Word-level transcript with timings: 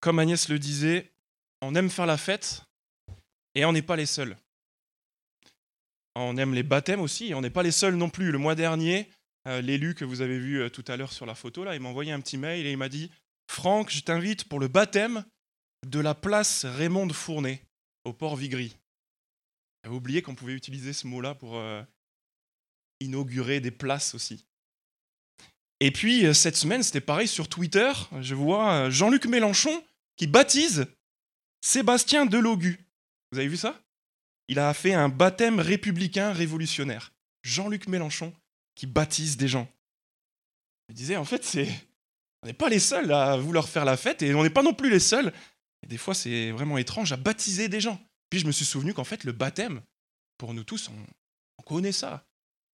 comme 0.00 0.18
Agnès 0.18 0.48
le 0.48 0.58
disait, 0.58 1.12
on 1.60 1.74
aime 1.74 1.90
faire 1.90 2.06
la 2.06 2.16
fête 2.16 2.62
et 3.54 3.64
on 3.64 3.72
n'est 3.72 3.82
pas 3.82 3.96
les 3.96 4.06
seuls. 4.06 4.36
On 6.14 6.36
aime 6.36 6.54
les 6.54 6.62
baptêmes 6.62 7.00
aussi 7.00 7.28
et 7.28 7.34
on 7.34 7.40
n'est 7.40 7.50
pas 7.50 7.62
les 7.62 7.70
seuls 7.70 7.94
non 7.94 8.10
plus. 8.10 8.30
Le 8.30 8.38
mois 8.38 8.54
dernier, 8.54 9.08
euh, 9.46 9.60
l'élu 9.60 9.94
que 9.94 10.04
vous 10.04 10.20
avez 10.20 10.38
vu 10.38 10.60
euh, 10.60 10.68
tout 10.68 10.84
à 10.88 10.96
l'heure 10.96 11.12
sur 11.12 11.26
la 11.26 11.34
photo, 11.34 11.64
là, 11.64 11.74
il 11.74 11.80
m'a 11.80 11.88
envoyé 11.88 12.12
un 12.12 12.20
petit 12.20 12.36
mail 12.36 12.66
et 12.66 12.72
il 12.72 12.76
m'a 12.76 12.88
dit 12.88 13.10
Franck, 13.50 13.90
je 13.90 14.00
t'invite 14.00 14.44
pour 14.44 14.60
le 14.60 14.68
baptême 14.68 15.24
de 15.86 16.00
la 16.00 16.14
place 16.14 16.64
Raymond 16.64 17.06
de 17.06 17.12
Fournay 17.12 17.62
au 18.04 18.12
port 18.12 18.36
Vigry. 18.36 18.76
J'avais 19.84 19.96
oublié 19.96 20.22
qu'on 20.22 20.34
pouvait 20.34 20.54
utiliser 20.54 20.92
ce 20.92 21.06
mot-là 21.06 21.34
pour 21.34 21.56
euh, 21.56 21.82
inaugurer 23.00 23.60
des 23.60 23.70
places 23.70 24.14
aussi. 24.14 24.44
Et 25.80 25.92
puis, 25.92 26.34
cette 26.34 26.56
semaine, 26.56 26.82
c'était 26.82 27.00
pareil 27.00 27.28
sur 27.28 27.48
Twitter. 27.48 27.92
Je 28.20 28.34
vois 28.34 28.90
Jean-Luc 28.90 29.26
Mélenchon 29.26 29.84
qui 30.18 30.26
baptise 30.26 30.86
Sébastien 31.62 32.26
Delogu. 32.26 32.78
Vous 33.32 33.38
avez 33.38 33.48
vu 33.48 33.56
ça? 33.56 33.80
Il 34.48 34.58
a 34.58 34.74
fait 34.74 34.92
un 34.92 35.08
baptême 35.08 35.60
républicain 35.60 36.32
révolutionnaire. 36.32 37.12
Jean-Luc 37.42 37.88
Mélenchon 37.88 38.34
qui 38.74 38.86
baptise 38.86 39.36
des 39.36 39.48
gens. 39.48 39.70
Il 40.88 40.94
disait, 40.94 41.16
en 41.16 41.24
fait, 41.24 41.44
c'est... 41.44 41.68
on 42.42 42.46
n'est 42.46 42.52
pas 42.52 42.68
les 42.68 42.78
seuls 42.78 43.12
à 43.12 43.36
vouloir 43.36 43.68
faire 43.68 43.84
la 43.84 43.96
fête 43.96 44.22
et 44.22 44.34
on 44.34 44.42
n'est 44.42 44.50
pas 44.50 44.62
non 44.62 44.74
plus 44.74 44.90
les 44.90 45.00
seuls. 45.00 45.32
Des 45.86 45.98
fois, 45.98 46.14
c'est 46.14 46.50
vraiment 46.50 46.78
étrange 46.78 47.12
à 47.12 47.16
baptiser 47.16 47.68
des 47.68 47.80
gens. 47.80 48.00
Puis 48.30 48.40
je 48.40 48.46
me 48.46 48.52
suis 48.52 48.64
souvenu 48.64 48.92
qu'en 48.94 49.04
fait, 49.04 49.24
le 49.24 49.32
baptême, 49.32 49.82
pour 50.36 50.54
nous 50.54 50.64
tous, 50.64 50.88
on, 50.88 51.06
on 51.58 51.62
connaît 51.62 51.92
ça. 51.92 52.26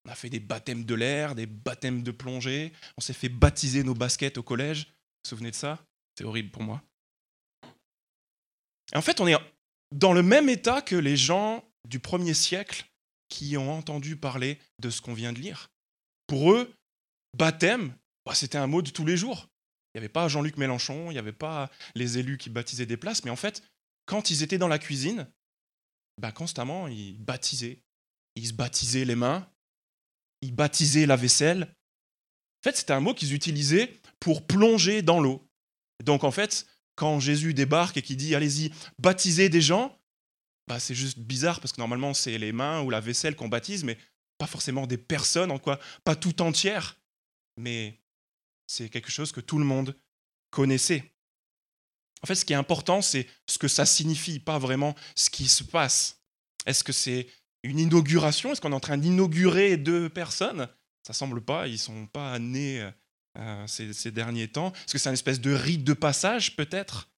On 0.06 0.10
a 0.10 0.14
fait 0.14 0.30
des 0.30 0.40
baptêmes 0.40 0.84
de 0.84 0.94
l'air, 0.94 1.34
des 1.34 1.46
baptêmes 1.46 2.02
de 2.02 2.10
plongée. 2.10 2.72
On 2.96 3.00
s'est 3.00 3.12
fait 3.12 3.28
baptiser 3.28 3.82
nos 3.82 3.94
baskets 3.94 4.38
au 4.38 4.42
collège. 4.42 4.84
Vous 4.84 4.92
vous 5.24 5.28
souvenez 5.30 5.50
de 5.50 5.56
ça? 5.56 5.84
C'est 6.16 6.24
horrible 6.24 6.50
pour 6.50 6.62
moi. 6.62 6.82
En 8.92 9.02
fait, 9.02 9.20
on 9.20 9.26
est 9.26 9.36
dans 9.92 10.12
le 10.12 10.22
même 10.22 10.48
état 10.48 10.82
que 10.82 10.96
les 10.96 11.16
gens 11.16 11.64
du 11.88 12.00
premier 12.00 12.34
siècle 12.34 12.86
qui 13.28 13.56
ont 13.56 13.72
entendu 13.72 14.16
parler 14.16 14.58
de 14.80 14.90
ce 14.90 15.00
qu'on 15.00 15.14
vient 15.14 15.32
de 15.32 15.40
lire. 15.40 15.70
Pour 16.26 16.52
eux, 16.52 16.72
baptême, 17.36 17.96
bah, 18.26 18.34
c'était 18.34 18.58
un 18.58 18.66
mot 18.66 18.82
de 18.82 18.90
tous 18.90 19.04
les 19.04 19.16
jours. 19.16 19.48
Il 19.94 19.98
n'y 19.98 20.00
avait 20.00 20.12
pas 20.12 20.28
Jean-Luc 20.28 20.56
Mélenchon, 20.56 21.10
il 21.10 21.14
n'y 21.14 21.18
avait 21.18 21.32
pas 21.32 21.70
les 21.94 22.18
élus 22.18 22.38
qui 22.38 22.50
baptisaient 22.50 22.86
des 22.86 22.96
places, 22.96 23.24
mais 23.24 23.30
en 23.30 23.36
fait, 23.36 23.62
quand 24.06 24.30
ils 24.30 24.42
étaient 24.42 24.58
dans 24.58 24.68
la 24.68 24.78
cuisine, 24.78 25.28
bah, 26.20 26.32
constamment, 26.32 26.88
ils 26.88 27.18
baptisaient. 27.18 27.80
Ils 28.36 28.48
se 28.48 28.52
baptisaient 28.52 29.04
les 29.04 29.14
mains, 29.14 29.48
ils 30.42 30.54
baptisaient 30.54 31.06
la 31.06 31.16
vaisselle. 31.16 31.62
En 31.62 32.70
fait, 32.70 32.76
c'était 32.76 32.92
un 32.92 33.00
mot 33.00 33.14
qu'ils 33.14 33.34
utilisaient 33.34 34.00
pour 34.20 34.46
plonger 34.46 35.02
dans 35.02 35.20
l'eau. 35.20 35.46
Donc 36.02 36.24
en 36.24 36.30
fait, 36.30 36.66
quand 36.96 37.20
Jésus 37.20 37.54
débarque 37.54 37.96
et 37.96 38.02
qu'il 38.02 38.16
dit 38.16 38.34
allez-y, 38.34 38.72
baptisez 38.98 39.48
des 39.48 39.60
gens, 39.60 39.98
bah, 40.68 40.80
c'est 40.80 40.94
juste 40.94 41.18
bizarre 41.18 41.60
parce 41.60 41.72
que 41.72 41.80
normalement 41.80 42.14
c'est 42.14 42.38
les 42.38 42.52
mains 42.52 42.82
ou 42.82 42.90
la 42.90 43.00
vaisselle 43.00 43.36
qu'on 43.36 43.48
baptise, 43.48 43.84
mais 43.84 43.98
pas 44.38 44.46
forcément 44.46 44.86
des 44.86 44.98
personnes 44.98 45.50
en 45.50 45.58
quoi, 45.58 45.78
pas 46.04 46.16
tout 46.16 46.42
entière, 46.42 46.98
mais 47.56 48.00
c'est 48.66 48.88
quelque 48.88 49.10
chose 49.10 49.32
que 49.32 49.40
tout 49.40 49.58
le 49.58 49.64
monde 49.64 49.96
connaissait. 50.50 51.12
En 52.22 52.26
fait, 52.26 52.34
ce 52.34 52.44
qui 52.44 52.54
est 52.54 52.56
important, 52.56 53.02
c'est 53.02 53.28
ce 53.46 53.58
que 53.58 53.68
ça 53.68 53.84
signifie, 53.84 54.38
pas 54.38 54.58
vraiment 54.58 54.94
ce 55.14 55.28
qui 55.28 55.46
se 55.46 55.62
passe. 55.62 56.22
Est-ce 56.64 56.82
que 56.82 56.92
c'est 56.92 57.28
une 57.62 57.78
inauguration? 57.78 58.50
Est-ce 58.50 58.62
qu'on 58.62 58.72
est 58.72 58.76
en 58.76 58.80
train 58.80 58.96
d'inaugurer 58.96 59.76
deux 59.76 60.08
personnes? 60.08 60.68
Ça 61.06 61.12
semble 61.12 61.42
pas, 61.42 61.68
ils 61.68 61.78
sont 61.78 62.06
pas 62.06 62.38
nés 62.38 62.88
euh, 63.36 63.66
ces, 63.66 64.10
derniers 64.10 64.48
temps. 64.48 64.72
Est-ce 64.72 64.92
que 64.92 64.98
c'est 64.98 65.08
une 65.08 65.14
espèce 65.14 65.40
de 65.40 65.52
rite 65.52 65.84
de 65.84 65.92
passage, 65.92 66.54
peut-être 66.56 67.08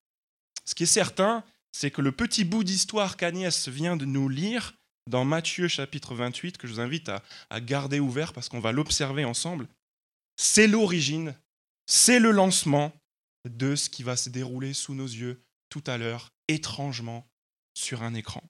Ce 0.65 0.75
qui 0.75 0.85
est 0.85 0.87
certain, 0.87 1.45
c'est 1.73 1.91
que 1.91 2.01
le 2.01 2.13
petit 2.13 2.45
bout 2.45 2.65
d'histoire 2.65 3.17
qu'Agnès 3.17 3.69
vient 3.69 3.97
de 3.97 4.07
nous 4.07 4.29
lire 4.29 4.75
dans 5.09 5.25
Matthieu 5.25 5.69
chapitre 5.69 6.15
28, 6.15 6.57
que 6.57 6.67
je 6.67 6.73
vous 6.73 6.81
invite 6.81 7.11
à, 7.51 7.61
garder 7.61 8.01
ouvert 8.01 8.33
parce 8.33 8.49
qu'on 8.49 8.61
va 8.61 8.73
l'observer 8.73 9.25
ensemble, 9.25 9.69
c'est 10.37 10.67
l'origine, 10.67 11.35
c'est 11.87 12.19
le 12.19 12.31
lancement 12.31 12.93
de 13.49 13.77
ce 13.77 13.89
qui 13.89 14.03
va 14.03 14.17
se 14.17 14.31
dérouler 14.31 14.73
sous 14.73 14.95
nos 14.95 15.07
yeux 15.07 15.43
tout 15.69 15.85
à 15.87 15.99
l'heure, 15.99 16.33
étrangement, 16.49 17.29
sur 17.75 18.03
un 18.03 18.15
écran. 18.15 18.43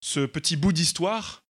Ce 0.00 0.26
petit 0.26 0.56
bout 0.56 0.72
d'histoire, 0.72 1.44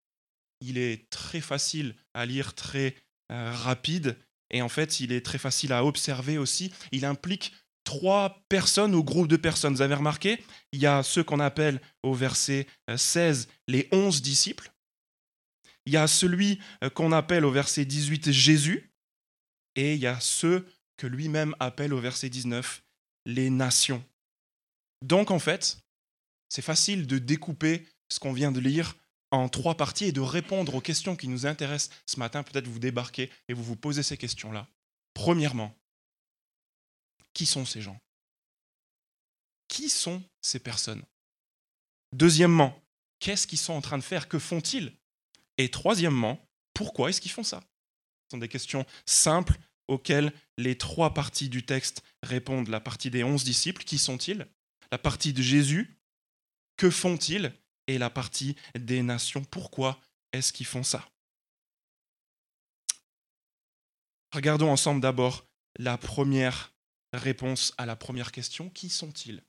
il 0.61 0.79
est 0.79 1.09
très 1.09 1.41
facile 1.41 1.97
à 2.15 2.27
lire, 2.27 2.55
très 2.55 2.95
rapide, 3.33 4.17
et 4.53 4.63
en 4.63 4.69
fait, 4.69 5.01
il 5.01 5.13
est 5.13 5.25
très 5.25 5.39
facile 5.39 5.73
à 5.73 5.85
observer 5.85 6.39
aussi. 6.39 6.73
Il 6.93 7.05
implique 7.05 7.55
trois 7.85 8.45
personnes 8.49 8.95
ou 8.95 9.03
groupes 9.03 9.29
de 9.29 9.37
personnes. 9.37 9.75
Vous 9.75 9.83
avez 9.83 9.95
remarqué, 9.95 10.45
il 10.73 10.81
y 10.81 10.87
a 10.87 11.03
ceux 11.03 11.25
qu'on 11.25 11.41
appelle 11.41 11.81
au 12.03 12.15
verset 12.15 12.67
16 12.95 13.49
euh, 13.49 13.53
les 13.69 13.89
onze 13.93 14.23
disciples. 14.23 14.71
Il 15.87 15.93
y 15.93 15.97
a 15.97 16.07
celui 16.07 16.61
euh, 16.85 16.91
qu'on 16.91 17.13
appelle 17.13 17.45
au 17.45 17.51
verset 17.51 17.85
18 17.85 18.31
Jésus. 18.31 18.93
Et 19.75 19.95
il 19.95 20.01
y 20.01 20.07
a 20.07 20.21
ceux 20.21 20.67
que 20.99 21.07
lui-même 21.07 21.57
appelle 21.59 21.95
au 21.95 22.01
verset 22.01 22.29
19 22.29 22.83
les 23.25 23.51
nations. 23.51 24.05
Donc 25.03 25.31
en 25.31 25.39
fait, 25.39 25.79
c'est 26.49 26.63
facile 26.63 27.07
de 27.07 27.19
découper 27.19 27.87
ce 28.11 28.21
qu'on 28.21 28.35
vient 28.35 28.53
de 28.53 28.61
lire 28.61 28.95
en 29.33 29.49
trois 29.49 29.77
parties 29.77 30.05
et 30.05 30.13
de 30.13 30.21
répondre 30.21 30.75
aux 30.75 30.81
questions 30.81 31.17
qui 31.17 31.27
nous 31.27 31.47
intéressent 31.47 31.97
ce 32.07 32.21
matin. 32.21 32.45
Peut-être 32.45 32.69
vous 32.69 32.79
débarquez 32.79 33.31
et 33.49 33.55
vous 33.55 33.65
vous 33.65 33.77
posez 33.77 34.05
ces 34.05 34.17
questions-là. 34.17 34.69
Premièrement, 35.15 35.75
qui 37.35 37.47
sont 37.47 37.65
ces 37.65 37.81
gens? 37.81 37.99
Qui 39.69 39.89
sont 39.89 40.23
ces 40.43 40.59
personnes? 40.59 41.03
Deuxièmement, 42.13 42.79
qu'est-ce 43.19 43.47
qu'ils 43.47 43.59
sont 43.59 43.73
en 43.73 43.81
train 43.81 43.97
de 43.97 44.03
faire? 44.03 44.29
Que 44.29 44.39
font-ils? 44.39 44.93
Et 45.57 45.71
troisièmement, 45.71 46.47
pourquoi 46.75 47.09
est-ce 47.09 47.21
qu'ils 47.21 47.31
font 47.31 47.43
ça? 47.43 47.61
Ce 48.25 48.37
sont 48.37 48.39
des 48.39 48.49
questions 48.49 48.85
simples 49.07 49.59
auxquelles 49.89 50.33
les 50.59 50.77
trois 50.77 51.15
parties 51.15 51.49
du 51.49 51.65
texte 51.65 52.03
répondent. 52.23 52.69
La 52.69 52.81
partie 52.81 53.11
des 53.11 53.25
onze 53.25 53.45
disciples, 53.45 53.85
qui 53.85 53.97
sont-ils? 53.97 54.47
La 54.91 54.99
partie 54.99 55.33
de 55.33 55.41
Jésus, 55.41 55.99
que 56.77 56.91
font-ils? 56.91 57.55
Et 57.87 57.99
la 57.99 58.11
partie 58.11 58.57
des 58.79 59.03
nations, 59.03 59.45
pourquoi 59.45 60.01
est-ce 60.33 60.53
qu'ils 60.53 60.67
font 60.67 60.83
ça? 60.83 61.09
Regardons 64.33 64.71
ensemble 64.71 65.01
d'abord 65.01 65.47
la 65.79 65.99
première 65.99 66.73
réponse 67.13 67.75
à 67.77 67.87
la 67.87 67.97
première 67.97 68.33
question. 68.33 68.71
Qui 68.71 68.89
sont-ils? 68.89 69.43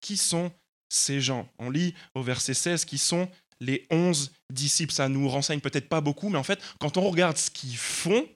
Qui 0.00 0.16
sont 0.16 0.52
ces 0.88 1.20
gens? 1.20 1.52
On 1.58 1.70
lit 1.70 1.94
au 2.14 2.22
verset 2.22 2.54
16 2.54 2.84
qui 2.84 2.98
sont 2.98 3.30
les 3.60 3.86
onze 3.90 4.32
disciples. 4.50 4.92
Ça 4.92 5.08
nous 5.08 5.28
renseigne 5.28 5.60
peut-être 5.60 5.88
pas 5.88 6.00
beaucoup, 6.00 6.28
mais 6.28 6.38
en 6.38 6.44
fait, 6.44 6.62
quand 6.78 6.96
on 6.96 7.08
regarde 7.10 7.36
ce 7.36 7.50
qu'ils 7.50 7.76
font, 7.76 8.26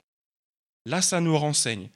Là, 0.86 1.02
ça 1.02 1.20
nous 1.20 1.36
renseigne. 1.36 1.90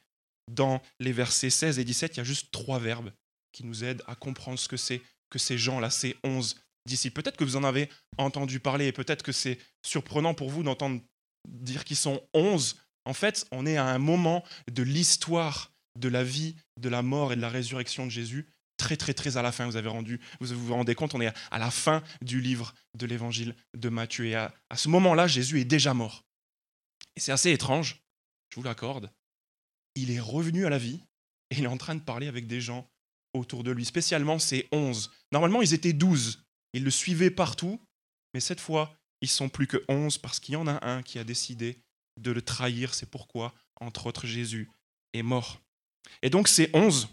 Dans 0.50 0.82
les 0.98 1.12
versets 1.12 1.48
16 1.48 1.78
et 1.78 1.84
17, 1.84 2.16
il 2.16 2.18
y 2.18 2.20
a 2.20 2.24
juste 2.24 2.50
trois 2.50 2.80
verbes 2.80 3.12
qui 3.52 3.64
nous 3.64 3.84
aident 3.84 4.02
à 4.08 4.16
comprendre 4.16 4.58
ce 4.58 4.68
que 4.68 4.76
c'est 4.76 5.00
que 5.30 5.38
ces 5.38 5.56
gens-là, 5.56 5.90
ces 5.90 6.16
onze 6.24 6.60
disciples. 6.90 7.22
Peut-être 7.22 7.36
que 7.36 7.44
vous 7.44 7.56
en 7.56 7.64
avez 7.64 7.88
entendu 8.18 8.60
parler 8.60 8.86
et 8.86 8.92
peut-être 8.92 9.22
que 9.22 9.32
c'est 9.32 9.58
surprenant 9.84 10.34
pour 10.34 10.50
vous 10.50 10.62
d'entendre 10.62 11.00
dire 11.48 11.84
qu'ils 11.84 11.96
sont 11.96 12.22
onze. 12.34 12.80
En 13.04 13.14
fait, 13.14 13.46
on 13.50 13.64
est 13.66 13.76
à 13.76 13.86
un 13.86 13.98
moment 13.98 14.44
de 14.70 14.82
l'histoire 14.82 15.72
de 15.98 16.08
la 16.08 16.22
vie, 16.22 16.56
de 16.78 16.88
la 16.88 17.02
mort 17.02 17.32
et 17.32 17.36
de 17.36 17.40
la 17.40 17.48
résurrection 17.48 18.04
de 18.04 18.10
Jésus, 18.10 18.46
très 18.76 18.96
très 18.96 19.14
très 19.14 19.36
à 19.36 19.42
la 19.42 19.52
fin. 19.52 19.66
Vous 19.66 19.76
avez 19.76 19.88
rendu, 19.88 20.20
vous 20.40 20.54
vous 20.54 20.74
rendez 20.74 20.94
compte, 20.94 21.14
on 21.14 21.20
est 21.20 21.32
à 21.50 21.58
la 21.58 21.70
fin 21.70 22.02
du 22.22 22.40
livre 22.40 22.74
de 22.96 23.06
l'évangile 23.06 23.54
de 23.76 23.88
Matthieu. 23.88 24.26
Et 24.26 24.34
à, 24.34 24.54
à 24.68 24.76
ce 24.76 24.88
moment-là, 24.88 25.26
Jésus 25.26 25.60
est 25.60 25.64
déjà 25.64 25.94
mort. 25.94 26.24
Et 27.16 27.20
c'est 27.20 27.32
assez 27.32 27.50
étrange 27.50 28.00
je 28.50 28.56
vous 28.56 28.62
l'accorde, 28.62 29.10
il 29.94 30.10
est 30.10 30.20
revenu 30.20 30.66
à 30.66 30.70
la 30.70 30.78
vie 30.78 31.00
et 31.50 31.58
il 31.58 31.64
est 31.64 31.68
en 31.68 31.76
train 31.76 31.94
de 31.94 32.00
parler 32.00 32.26
avec 32.26 32.46
des 32.46 32.60
gens 32.60 32.86
autour 33.32 33.62
de 33.62 33.70
lui, 33.70 33.84
spécialement 33.84 34.38
ces 34.38 34.68
onze. 34.72 35.10
Normalement, 35.32 35.62
ils 35.62 35.72
étaient 35.72 35.92
douze. 35.92 36.44
Ils 36.72 36.84
le 36.84 36.90
suivaient 36.90 37.30
partout, 37.30 37.80
mais 38.34 38.40
cette 38.40 38.60
fois, 38.60 38.96
ils 39.20 39.28
sont 39.28 39.48
plus 39.48 39.66
que 39.66 39.84
onze 39.88 40.18
parce 40.18 40.40
qu'il 40.40 40.54
y 40.54 40.56
en 40.56 40.66
a 40.66 40.86
un 40.86 41.02
qui 41.02 41.18
a 41.18 41.24
décidé 41.24 41.78
de 42.18 42.30
le 42.30 42.42
trahir. 42.42 42.94
C'est 42.94 43.10
pourquoi, 43.10 43.54
entre 43.80 44.06
autres, 44.06 44.26
Jésus 44.26 44.70
est 45.12 45.22
mort. 45.22 45.60
Et 46.22 46.30
donc, 46.30 46.48
ces 46.48 46.70
onze, 46.72 47.08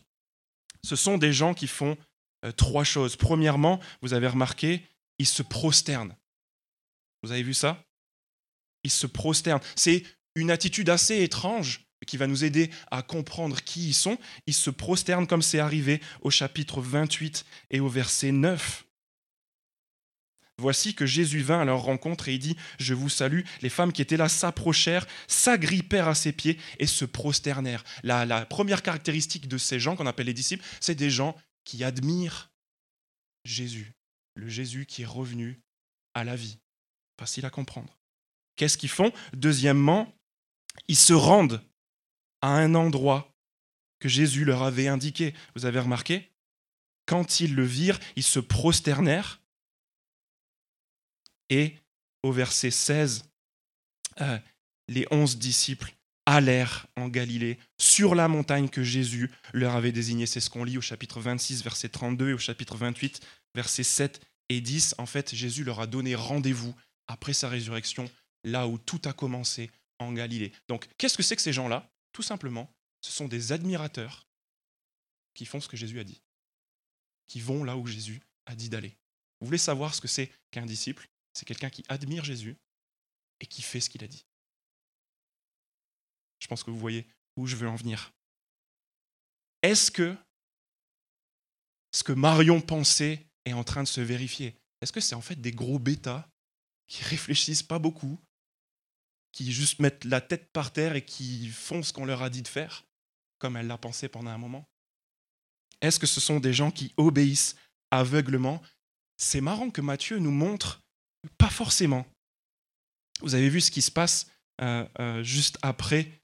ce 0.84 0.96
sont 0.96 1.18
des 1.18 1.34
gens 1.34 1.54
qui 1.54 1.68
font 1.68 1.98
euh, 2.46 2.52
trois 2.52 2.84
choses. 2.84 3.16
Premièrement, 3.16 3.80
vous 4.02 4.14
avez 4.14 4.28
remarqué, 4.28 4.84
ils 5.20 5.28
se 5.28 5.44
prosternent. 5.44 6.16
Vous 7.24 7.32
avez 7.32 7.44
vu 7.44 7.54
ça? 7.54 7.84
Ils 8.84 8.92
se 8.92 9.08
prosternent. 9.08 9.62
C'est 9.76 10.04
une 10.36 10.52
attitude 10.52 10.90
assez 10.90 11.24
étrange 11.24 11.88
qui 12.06 12.18
va 12.18 12.28
nous 12.28 12.44
aider 12.44 12.70
à 12.92 13.02
comprendre 13.02 13.62
qui 13.62 13.90
ils 13.90 13.94
sont. 13.94 14.18
Ils 14.46 14.54
se 14.54 14.70
prosternent 14.70 15.28
comme 15.28 15.42
c'est 15.42 15.60
arrivé 15.60 16.02
au 16.22 16.30
chapitre 16.30 16.80
28 16.80 17.44
et 17.72 17.80
au 17.80 17.90
verset 17.90 18.32
9. 18.32 18.87
Voici 20.58 20.96
que 20.96 21.06
Jésus 21.06 21.42
vint 21.42 21.62
à 21.62 21.66
leur 21.66 21.82
rencontre 21.82 22.30
et 22.30 22.34
il 22.34 22.40
dit, 22.40 22.58
je 22.80 22.94
vous 22.94 23.10
salue. 23.10 23.42
Les 23.62 23.70
femmes 23.70 23.94
qui 23.94 24.02
étaient 24.02 24.18
là 24.18 24.30
s'approchèrent, 24.30 25.08
s'agrippèrent 25.28 26.08
à 26.08 26.16
ses 26.16 26.32
pieds 26.32 26.60
et 26.80 26.88
se 26.88 27.06
prosternèrent. 27.06 27.84
La, 28.04 28.26
la 28.26 28.46
première 28.46 28.82
caractéristique 28.82 29.48
de 29.48 29.58
ces 29.58 29.80
gens 29.80 29.96
qu'on 29.96 30.08
appelle 30.08 30.28
les 30.28 30.34
disciples, 30.34 30.66
c'est 30.80 30.96
des 30.96 31.10
gens 31.10 31.36
qui 31.64 31.84
admirent 31.84 32.52
Jésus, 33.46 33.94
le 34.36 34.50
Jésus 34.50 34.86
qui 34.86 35.04
est 35.04 35.06
revenu 35.06 35.60
à 36.14 36.24
la 36.24 36.36
vie. 36.36 36.58
Facile 37.20 37.46
à 37.46 37.50
comprendre. 37.50 37.98
Qu'est-ce 38.56 38.78
qu'ils 38.78 38.90
font? 38.90 39.12
Deuxièmement, 39.34 40.14
ils 40.88 40.98
se 40.98 41.14
rendent 41.14 41.62
à 42.42 42.50
un 42.50 42.76
endroit 42.76 43.34
que 44.00 44.10
Jésus 44.10 44.46
leur 44.46 44.64
avait 44.64 44.88
indiqué. 44.88 45.34
Vous 45.56 45.66
avez 45.66 45.80
remarqué? 45.80 46.32
Quand 47.06 47.40
ils 47.40 47.56
le 47.56 47.66
virent, 47.66 48.00
ils 48.16 48.24
se 48.24 48.40
prosternèrent. 48.40 49.42
Et 51.50 51.76
au 52.24 52.32
verset 52.32 52.72
16, 52.72 53.24
euh, 54.22 54.40
les 54.88 55.08
onze 55.12 55.38
disciples 55.38 55.94
allèrent 56.28 56.88
en 56.98 57.08
Galilée, 57.08 57.58
sur 57.78 58.14
la 58.14 58.28
montagne 58.28 58.68
que 58.68 58.84
Jésus 58.84 59.32
leur 59.54 59.76
avait 59.76 59.94
désignée. 59.94 60.26
C'est 60.26 60.42
ce 60.42 60.50
qu'on 60.50 60.66
lit 60.66 60.78
au 60.78 60.82
chapitre 60.82 61.22
26, 61.22 61.64
verset 61.64 61.88
32 61.88 62.30
et 62.30 62.34
au 62.34 62.38
chapitre 62.38 62.76
28, 62.76 63.22
versets 63.56 63.84
7 63.84 64.20
et 64.50 64.60
10. 64.60 64.96
En 64.98 65.06
fait, 65.06 65.34
Jésus 65.34 65.64
leur 65.64 65.80
a 65.80 65.88
donné 65.88 66.16
rendez-vous 66.16 66.76
après 67.08 67.32
sa 67.32 67.48
résurrection, 67.48 68.12
là 68.44 68.68
où 68.68 68.78
tout 68.78 69.02
a 69.06 69.14
commencé 69.14 69.72
en 70.00 70.12
Galilée. 70.12 70.52
Donc, 70.68 70.88
qu'est-ce 70.98 71.16
que 71.16 71.24
c'est 71.24 71.38
que 71.38 71.42
ces 71.42 71.54
gens-là? 71.54 71.90
Tout 72.12 72.24
simplement, 72.24 72.70
ce 73.00 73.12
sont 73.14 73.30
des 73.30 73.54
admirateurs 73.54 74.28
qui 75.34 75.46
font 75.46 75.62
ce 75.62 75.70
que 75.70 75.78
Jésus 75.78 76.00
a 76.02 76.04
dit, 76.04 76.22
qui 77.28 77.40
vont 77.40 77.64
là 77.64 77.78
où 77.78 77.88
Jésus 77.88 78.22
a 78.48 78.56
dit 78.56 78.68
d'aller. 78.68 78.98
Vous 79.40 79.46
voulez 79.46 79.58
savoir 79.58 79.96
ce 79.96 80.02
que 80.02 80.10
c'est 80.10 80.30
qu'un 80.52 80.66
disciple? 80.66 81.08
C'est 81.38 81.46
quelqu'un 81.46 81.70
qui 81.70 81.86
admire 81.88 82.26
Jésus 82.26 82.58
et 83.40 83.46
qui 83.46 83.62
fait 83.62 83.80
ce 83.80 83.92
qu'il 83.92 84.04
a 84.04 84.08
dit. 84.08 84.26
Je 86.40 86.48
pense 86.48 86.64
que 86.64 86.72
vous 86.72 86.80
voyez 86.80 87.06
où 87.36 87.46
je 87.46 87.56
veux 87.56 87.70
en 87.70 87.76
venir. 87.76 88.12
Est-ce 89.62 89.92
que 89.92 90.18
ce 91.92 92.04
que 92.04 92.12
Marion 92.12 92.60
pensait 92.60 93.28
est 93.46 93.54
en 93.54 93.64
train 93.64 93.84
de 93.84 93.88
se 93.88 94.02
vérifier? 94.02 94.60
Est-ce 94.82 94.92
que 94.92 95.00
c'est 95.00 95.14
en 95.14 95.22
fait 95.22 95.36
des 95.36 95.52
gros 95.52 95.78
bêtas 95.78 96.28
qui 96.88 97.04
réfléchissent 97.04 97.62
pas 97.62 97.78
beaucoup, 97.78 98.20
qui 99.32 99.52
juste 99.52 99.78
mettent 99.78 100.06
la 100.06 100.22
tête 100.22 100.52
par 100.52 100.74
terre 100.74 100.96
et 100.96 101.06
qui 101.06 101.50
font 101.50 101.84
ce 101.84 101.94
qu'on 101.94 102.06
leur 102.06 102.24
a 102.24 102.32
dit 102.32 102.42
de 102.42 102.48
faire, 102.48 102.84
comme 103.38 103.58
elle 103.58 103.68
l'a 103.68 103.78
pensé 103.78 104.10
pendant 104.10 104.32
un 104.32 104.40
moment? 104.40 104.68
Est-ce 105.82 106.00
que 106.00 106.08
ce 106.08 106.20
sont 106.20 106.40
des 106.40 106.54
gens 106.54 106.72
qui 106.72 106.96
obéissent 106.98 107.56
aveuglement 107.92 108.60
C'est 109.18 109.42
marrant 109.42 109.70
que 109.70 109.82
Matthieu 109.82 110.18
nous 110.18 110.32
montre 110.32 110.82
pas 111.38 111.50
forcément. 111.50 112.06
Vous 113.22 113.36
avez 113.36 113.50
vu 113.50 113.62
ce 113.62 113.72
qui 113.72 113.82
se 113.82 113.92
passe 113.92 114.28
euh, 114.62 114.88
euh, 115.00 115.24
juste 115.24 115.58
après 115.62 116.22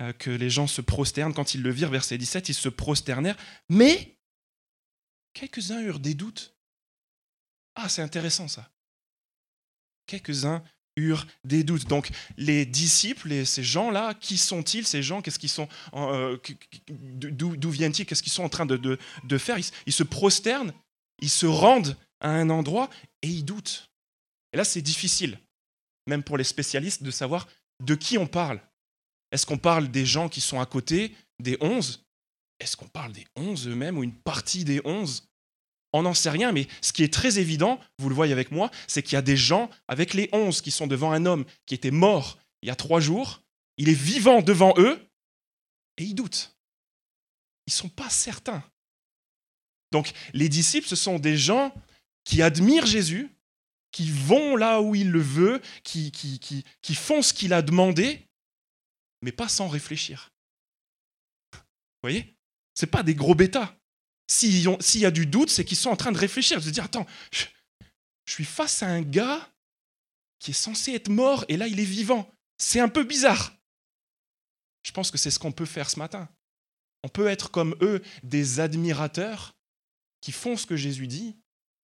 euh, 0.00 0.12
que 0.12 0.30
les 0.30 0.50
gens 0.50 0.66
se 0.66 0.80
prosternent. 0.80 1.34
Quand 1.34 1.54
ils 1.54 1.62
le 1.62 1.70
virent, 1.70 1.90
verset 1.90 2.18
17, 2.18 2.48
ils 2.48 2.54
se 2.54 2.68
prosternèrent. 2.68 3.36
Mais 3.68 4.18
quelques-uns 5.32 5.80
eurent 5.82 6.00
des 6.00 6.14
doutes. 6.14 6.54
Ah, 7.74 7.88
c'est 7.88 8.02
intéressant 8.02 8.48
ça. 8.48 8.70
Quelques-uns 10.06 10.62
eurent 10.96 11.26
des 11.44 11.64
doutes. 11.64 11.86
Donc 11.86 12.10
les 12.36 12.66
disciples, 12.66 13.32
et 13.32 13.44
ces 13.44 13.64
gens-là, 13.64 14.14
qui 14.14 14.38
sont-ils 14.38 14.86
Ces 14.86 15.02
gens, 15.02 15.22
qu'est-ce 15.22 15.38
qu'ils 15.38 15.48
sont 15.50 15.68
D'où 15.92 17.70
viennent-ils? 17.70 18.06
Qu'est-ce 18.06 18.22
qu'ils 18.22 18.32
sont 18.32 18.44
en 18.44 18.48
train 18.48 18.66
de, 18.66 18.76
de, 18.76 19.38
faire? 19.38 19.58
Ils, 19.58 19.70
ils, 19.86 19.92
se 19.92 20.04
prosternent, 20.04 20.72
ils 21.20 21.30
se 21.30 21.46
rendent 21.46 21.96
à 22.20 22.30
un 22.30 22.48
endroit 22.50 22.90
et 23.22 23.28
ils 23.28 23.44
doutent. 23.44 23.90
Et 24.54 24.56
là, 24.56 24.64
c'est 24.64 24.82
difficile, 24.82 25.40
même 26.06 26.22
pour 26.22 26.38
les 26.38 26.44
spécialistes, 26.44 27.02
de 27.02 27.10
savoir 27.10 27.48
de 27.82 27.96
qui 27.96 28.16
on 28.18 28.28
parle. 28.28 28.62
Est-ce 29.32 29.46
qu'on 29.46 29.58
parle 29.58 29.90
des 29.90 30.06
gens 30.06 30.28
qui 30.28 30.40
sont 30.40 30.60
à 30.60 30.64
côté, 30.64 31.12
des 31.40 31.58
onze? 31.60 32.06
Est-ce 32.60 32.76
qu'on 32.76 32.86
parle 32.86 33.12
des 33.12 33.26
onze 33.34 33.66
eux-mêmes 33.66 33.98
ou 33.98 34.04
une 34.04 34.14
partie 34.14 34.64
des 34.64 34.80
onze? 34.84 35.28
On 35.92 36.02
n'en 36.02 36.14
sait 36.14 36.30
rien, 36.30 36.52
mais 36.52 36.68
ce 36.82 36.92
qui 36.92 37.02
est 37.02 37.12
très 37.12 37.40
évident, 37.40 37.80
vous 37.98 38.08
le 38.08 38.14
voyez 38.14 38.32
avec 38.32 38.52
moi, 38.52 38.70
c'est 38.86 39.02
qu'il 39.02 39.14
y 39.14 39.16
a 39.16 39.22
des 39.22 39.36
gens 39.36 39.68
avec 39.88 40.14
les 40.14 40.28
onze 40.32 40.60
qui 40.60 40.70
sont 40.70 40.86
devant 40.86 41.10
un 41.10 41.26
homme 41.26 41.44
qui 41.66 41.74
était 41.74 41.90
mort 41.90 42.38
il 42.62 42.68
y 42.68 42.70
a 42.70 42.76
trois 42.76 43.00
jours, 43.00 43.42
il 43.76 43.88
est 43.88 43.92
vivant 43.92 44.40
devant 44.40 44.72
eux, 44.78 45.04
et 45.98 46.04
ils 46.04 46.14
doutent. 46.14 46.56
Ils 47.66 47.72
ne 47.72 47.76
sont 47.76 47.88
pas 47.88 48.08
certains. 48.08 48.62
Donc 49.90 50.12
les 50.32 50.48
disciples, 50.48 50.86
ce 50.86 50.96
sont 50.96 51.18
des 51.18 51.36
gens 51.36 51.74
qui 52.22 52.40
admirent 52.40 52.86
Jésus, 52.86 53.33
qui 53.94 54.10
vont 54.10 54.56
là 54.56 54.82
où 54.82 54.96
il 54.96 55.12
le 55.12 55.20
veut, 55.20 55.62
qui, 55.84 56.10
font 56.96 57.22
ce 57.22 57.32
qu'il 57.32 57.52
a 57.52 57.62
demandé, 57.62 58.26
mais 59.22 59.30
pas 59.30 59.48
sans 59.48 59.68
réfléchir. 59.68 60.32
Vous 61.52 61.60
voyez? 62.02 62.36
Ce 62.74 62.86
pas 62.86 63.04
des 63.04 63.14
gros 63.14 63.36
bêtas. 63.36 63.78
S'il 64.26 65.00
y 65.00 65.06
a 65.06 65.10
du 65.12 65.26
doute, 65.26 65.48
c'est 65.48 65.64
qu'ils 65.64 65.76
sont 65.76 65.90
en 65.90 65.96
train 65.96 66.10
de 66.10 66.18
réfléchir, 66.18 66.58
de 66.58 66.64
se 66.64 66.70
dire, 66.70 66.82
attends, 66.82 67.06
je, 67.30 67.44
suis 68.26 68.44
face 68.44 68.82
à 68.82 68.88
un 68.88 69.02
gars 69.02 69.48
qui 70.40 70.50
est 70.50 70.54
censé 70.54 70.92
être 70.92 71.08
mort 71.08 71.44
et 71.46 71.56
là 71.56 71.68
il 71.68 71.78
est 71.78 71.84
vivant. 71.84 72.28
C'est 72.58 72.80
un 72.80 72.88
peu 72.88 73.04
bizarre. 73.04 73.56
Je 74.82 74.90
pense 74.90 75.12
que 75.12 75.18
c'est 75.18 75.30
ce 75.30 75.38
qu'on 75.38 75.52
peut 75.52 75.66
faire 75.66 75.88
ce 75.88 76.00
matin. 76.00 76.28
On 77.04 77.08
peut 77.08 77.28
être 77.28 77.48
comme 77.48 77.76
eux, 77.80 78.02
des 78.24 78.58
admirateurs 78.58 79.54
qui 80.20 80.32
font 80.32 80.56
ce 80.56 80.66
que 80.66 80.74
Jésus 80.74 81.06
dit, 81.06 81.38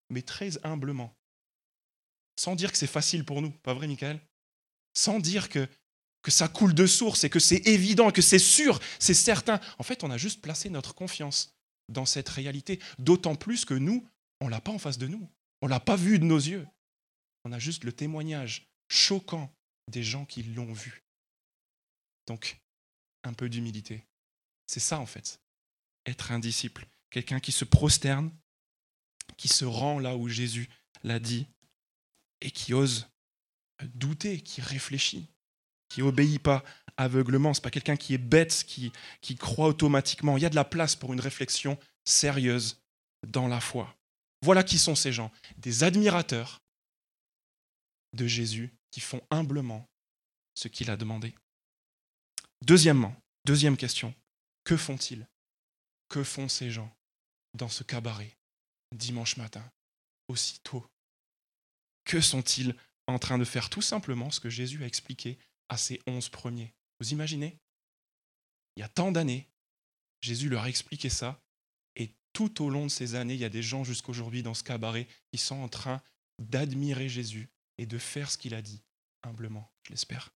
mais 0.09 0.23
très 0.23 0.59
humblement. 0.67 1.17
Sans 2.41 2.57
dire 2.57 2.73
que 2.73 2.79
c'est 2.79 2.87
facile 2.87 3.27
pour 3.27 3.43
nous, 3.43 3.51
pas 3.51 3.75
vrai, 3.75 3.87
Michael? 3.87 4.19
Sans 4.95 5.21
dire 5.21 5.51
que 5.51 5.69
que 6.23 6.31
ça 6.31 6.49
coule 6.49 6.73
de 6.73 6.87
source 6.87 7.23
et 7.25 7.29
que 7.29 7.39
c'est 7.39 7.67
évident, 7.67 8.11
que 8.11 8.23
c'est 8.23 8.39
sûr, 8.39 8.81
c'est 8.99 9.13
certain. 9.13 9.61
En 9.79 9.83
fait, 9.83 10.05
on 10.05 10.11
a 10.11 10.17
juste 10.17 10.41
placé 10.41 10.71
notre 10.71 10.95
confiance 10.95 11.55
dans 11.91 12.07
cette 12.07 12.31
réalité, 12.31 12.81
d'autant 12.99 13.35
plus 13.35 13.67
que 13.67 13.75
nous, 13.75 14.09
on 14.41 14.47
ne 14.47 14.51
l'a 14.51 14.61
pas 14.63 14.73
en 14.73 14.79
face 14.79 14.97
de 14.97 15.07
nous, 15.07 15.29
on 15.61 15.67
ne 15.67 15.71
l'a 15.71 15.81
pas 15.81 15.97
vu 15.97 16.19
de 16.19 16.25
nos 16.25 16.39
yeux. 16.39 16.67
On 17.45 17.53
a 17.53 17.59
juste 17.59 17.85
le 17.85 17.93
témoignage 17.93 18.71
choquant 18.89 19.55
des 19.89 20.03
gens 20.03 20.25
qui 20.25 20.43
l'ont 20.43 20.73
vu. 20.73 21.05
Donc, 22.27 22.59
un 23.23 23.35
peu 23.35 23.51
d'humilité. 23.51 24.07
C'est 24.67 24.81
ça, 24.81 24.99
en 24.99 25.07
fait, 25.07 25.43
être 26.07 26.33
un 26.33 26.39
disciple, 26.39 26.89
quelqu'un 27.11 27.41
qui 27.41 27.53
se 27.53 27.67
prosterne, 27.67 28.31
qui 29.37 29.49
se 29.49 29.67
rend 29.67 29.99
là 29.99 30.17
où 30.17 30.27
Jésus 30.27 30.71
l'a 31.03 31.19
dit, 31.19 31.47
et 32.41 32.51
qui 32.51 32.75
ose 32.75 33.09
douter, 33.95 34.41
qui 34.41 34.61
réfléchit 34.61 35.29
qui 35.91 36.01
obéit 36.01 36.43
pas 36.43 36.65
aveuglement, 36.97 37.53
c'est 37.53 37.63
pas 37.63 37.71
quelqu'un 37.71 37.97
qui 37.97 38.15
est 38.15 38.19
bête, 38.19 38.65
qui, 38.67 38.93
qui 39.21 39.37
croit 39.37 39.67
automatiquement. 39.67 40.39
Il 40.39 40.43
y 40.43 40.47
a 40.47 40.51
de 40.51 40.55
la 40.55 40.65
place 40.65 40.97
pour 40.97 41.13
une 41.13 41.21
réflexion 41.21 41.79
sérieuse 42.05 42.81
dans 43.27 43.49
la 43.49 43.61
foi. 43.61 43.95
Voilà 44.43 44.63
qui 44.63 44.79
sont 44.79 44.95
ces 44.95 45.13
gens, 45.13 45.31
des 45.59 45.85
admirateurs 45.85 46.63
de 48.15 48.27
Jésus 48.27 48.73
qui 48.91 49.01
font 49.01 49.21
humblement 49.31 49.87
ce 50.55 50.69
qu'il 50.69 50.91
a 50.91 50.97
demandé. 50.97 51.35
Deuxièmement, 52.63 53.15
deuxième 53.45 53.77
question, 53.77 54.15
que 54.65 54.77
font-ils? 54.77 55.27
Que 56.09 56.25
font 56.25 56.49
ces 56.49 56.71
gens 56.71 56.91
dans 57.55 57.69
ce 57.69 57.83
cabaret 57.83 58.37
dimanche 58.95 59.37
matin, 59.37 59.65
aussitôt 60.29 60.85
Que 62.05 62.21
sont-ils 62.21 62.75
en 63.07 63.19
train 63.19 63.39
de 63.39 63.45
faire? 63.45 63.71
Tout 63.71 63.83
simplement 63.83 64.31
ce 64.31 64.41
que 64.41 64.51
Jésus 64.51 64.83
a 64.83 64.87
expliqué 64.87 65.39
à 65.69 65.77
ces 65.77 66.01
onze 66.07 66.29
premiers. 66.29 66.75
Vous 66.99 67.13
imaginez? 67.13 67.59
Il 68.77 68.81
y 68.81 68.83
a 68.83 68.89
tant 68.89 69.13
d'années, 69.13 69.49
Jésus 70.21 70.49
leur 70.49 70.63
a 70.63 70.69
expliqué 70.69 71.09
ça, 71.09 71.43
et 71.97 72.15
tout 72.33 72.65
au 72.65 72.71
long 72.71 72.87
de 72.87 72.91
ces 72.91 73.15
années, 73.15 73.35
il 73.35 73.41
y 73.41 73.45
a 73.45 73.51
des 73.51 73.63
gens 73.63 73.85
jusqu'aujourd'hui 73.85 74.43
dans 74.43 74.55
ce 74.55 74.63
cabaret 74.63 75.07
qui 75.33 75.39
sont 75.39 75.57
en 75.57 75.69
train 75.69 76.03
d'admirer 76.39 77.09
Jésus 77.09 77.51
et 77.79 77.87
de 77.87 77.99
faire 77.99 78.31
ce 78.31 78.39
qu'il 78.39 78.55
a 78.55 78.63
dit, 78.63 78.83
humblement, 79.23 79.71
je 79.83 79.91
l'espère. 79.91 80.33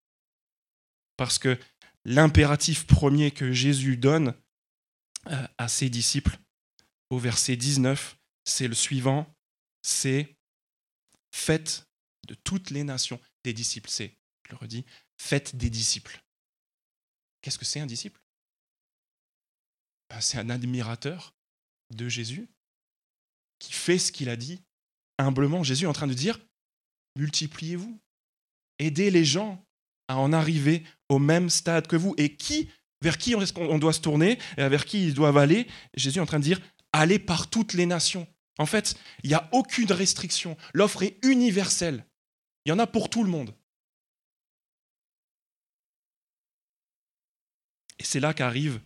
Parce 1.18 1.38
que 1.40 1.60
l'impératif 2.06 2.88
premier 2.88 3.32
que 3.32 3.52
Jésus 3.54 3.98
donne 3.98 4.36
euh, 5.28 5.48
à 5.58 5.68
ses 5.68 5.90
disciples, 5.90 6.38
au 7.10 7.20
verset 7.20 7.56
19, 7.56 8.18
c'est 8.46 8.68
le 8.68 8.76
suivant, 8.76 9.34
c'est 9.82 10.36
faites 11.34 11.90
de 12.28 12.36
toutes 12.36 12.70
les 12.70 12.84
nations 12.84 13.20
des 13.44 13.54
disciples. 13.54 13.90
C'est, 13.90 14.16
je 14.46 14.52
le 14.52 14.58
redis, 14.58 14.86
faites 15.18 15.56
des 15.56 15.70
disciples. 15.70 16.24
Qu'est-ce 17.42 17.58
que 17.58 17.66
c'est 17.66 17.82
un 17.82 17.86
disciple? 17.86 18.22
Ben, 20.10 20.22
C'est 20.22 20.38
un 20.38 20.50
admirateur 20.50 21.36
de 21.90 22.08
Jésus 22.08 22.48
qui 23.60 23.74
fait 23.74 24.00
ce 24.00 24.12
qu'il 24.12 24.30
a 24.30 24.36
dit 24.36 24.62
humblement. 25.18 25.64
Jésus 25.64 25.84
est 25.84 25.88
en 25.88 25.94
train 25.94 26.08
de 26.08 26.14
dire, 26.14 26.40
multipliez-vous, 27.18 28.00
aidez 28.80 29.12
les 29.12 29.26
gens 29.26 29.66
à 30.08 30.18
en 30.18 30.34
arriver 30.34 30.86
au 31.10 31.20
même 31.20 31.50
stade 31.50 31.88
que 31.88 31.96
vous. 31.96 32.14
Et 32.18 32.36
qui, 32.36 32.70
vers 33.02 33.18
qui 33.18 33.36
on 33.36 33.80
doit 33.80 33.94
se 33.94 34.02
tourner, 34.02 34.40
vers 34.58 34.86
qui 34.86 35.08
ils 35.08 35.14
doivent 35.14 35.38
aller? 35.38 35.68
Jésus 35.96 36.20
est 36.20 36.22
en 36.22 36.26
train 36.26 36.40
de 36.40 36.44
dire, 36.44 36.62
allez 36.92 37.20
par 37.20 37.50
toutes 37.50 37.74
les 37.74 37.86
nations. 37.86 38.28
En 38.60 38.66
fait, 38.66 38.96
il 39.24 39.30
n'y 39.30 39.36
a 39.36 39.50
aucune 39.52 39.92
restriction. 39.92 40.58
L'offre 40.74 41.04
est 41.04 41.18
universelle. 41.24 42.06
Il 42.66 42.70
y 42.70 42.72
en 42.72 42.80
a 42.80 42.88
pour 42.88 43.10
tout 43.10 43.24
le 43.24 43.30
monde. 43.30 43.54
Et 48.00 48.04
c'est 48.04 48.20
là 48.20 48.34
qu'arrive, 48.34 48.82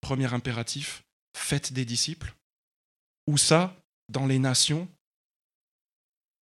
premier 0.00 0.32
impératif, 0.32 1.04
faites 1.36 1.72
des 1.72 1.84
disciples. 1.84 2.34
Où 3.26 3.38
ça 3.38 3.76
Dans 4.08 4.26
les 4.26 4.38
nations. 4.38 4.88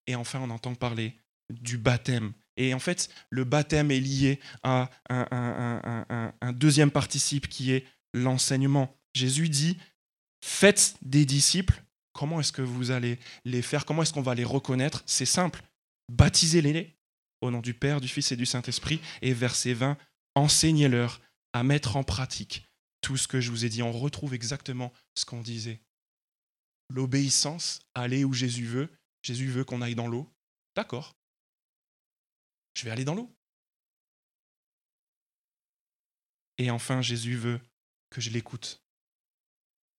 Et 0.07 0.15
enfin, 0.15 0.41
on 0.41 0.51
entend 0.51 0.75
parler 0.75 1.17
du 1.51 1.79
baptême. 1.79 2.33
Et 2.57 2.75
en 2.75 2.79
fait, 2.79 3.11
le 3.31 3.45
baptême 3.45 3.91
est 3.91 4.01
lié 4.01 4.41
à 4.63 4.91
un, 5.09 6.53
deuxième 6.53 6.91
participe 6.91 7.49
qui 7.49 7.73
est 7.73 7.87
l'enseignement. 8.13 8.97
Jésus 9.15 9.49
dit, 9.49 9.79
faites 10.43 10.97
des 11.03 11.25
disciples. 11.25 11.84
Comment 12.15 12.41
est-ce 12.41 12.53
que 12.53 12.63
vous 12.63 12.93
allez 12.93 13.19
les 13.45 13.61
faire? 13.61 13.85
Comment 13.85 14.03
est-ce 14.03 14.13
qu'on 14.13 14.23
va 14.23 14.35
les 14.35 14.45
reconnaître? 14.45 15.03
C'est 15.05 15.27
simple. 15.27 15.63
Baptisez-les 16.11 16.97
au 17.41 17.51
nom 17.51 17.61
du 17.61 17.75
Père, 17.75 18.01
du 18.01 18.09
Fils 18.09 18.33
et 18.33 18.37
du 18.37 18.47
Saint-Esprit. 18.47 19.01
Et 19.21 19.35
verset 19.35 19.75
20, 19.75 19.99
enseignez-leur 20.37 21.21
à 21.53 21.65
mettre 21.65 21.97
en 21.97 22.05
pratique 22.05 22.65
tout 23.01 23.17
ce 23.17 23.29
que 23.29 23.41
je 23.41 23.51
vous 23.51 23.65
ai 23.65 23.69
dit. 23.69 23.83
On 23.83 23.93
retrouve 23.93 24.33
exactement 24.33 24.93
ce 25.15 25.25
qu'on 25.25 25.43
disait. 25.43 25.83
L'obéissance, 26.89 27.81
aller 27.95 28.25
où 28.25 28.33
Jésus 28.33 28.67
veut. 28.67 28.89
Jésus 29.23 29.51
veut 29.51 29.65
qu'on 29.65 29.83
aille 29.83 29.95
dans 29.97 30.09
l'eau. 30.09 30.33
D'accord. 30.77 31.17
Je 32.75 32.85
vais 32.85 32.91
aller 32.91 33.05
dans 33.05 33.15
l'eau. 33.15 33.35
Et 36.59 36.71
enfin, 36.71 37.03
Jésus 37.03 37.37
veut 37.37 37.61
que 38.11 38.21
je 38.21 38.31
l'écoute. 38.31 38.85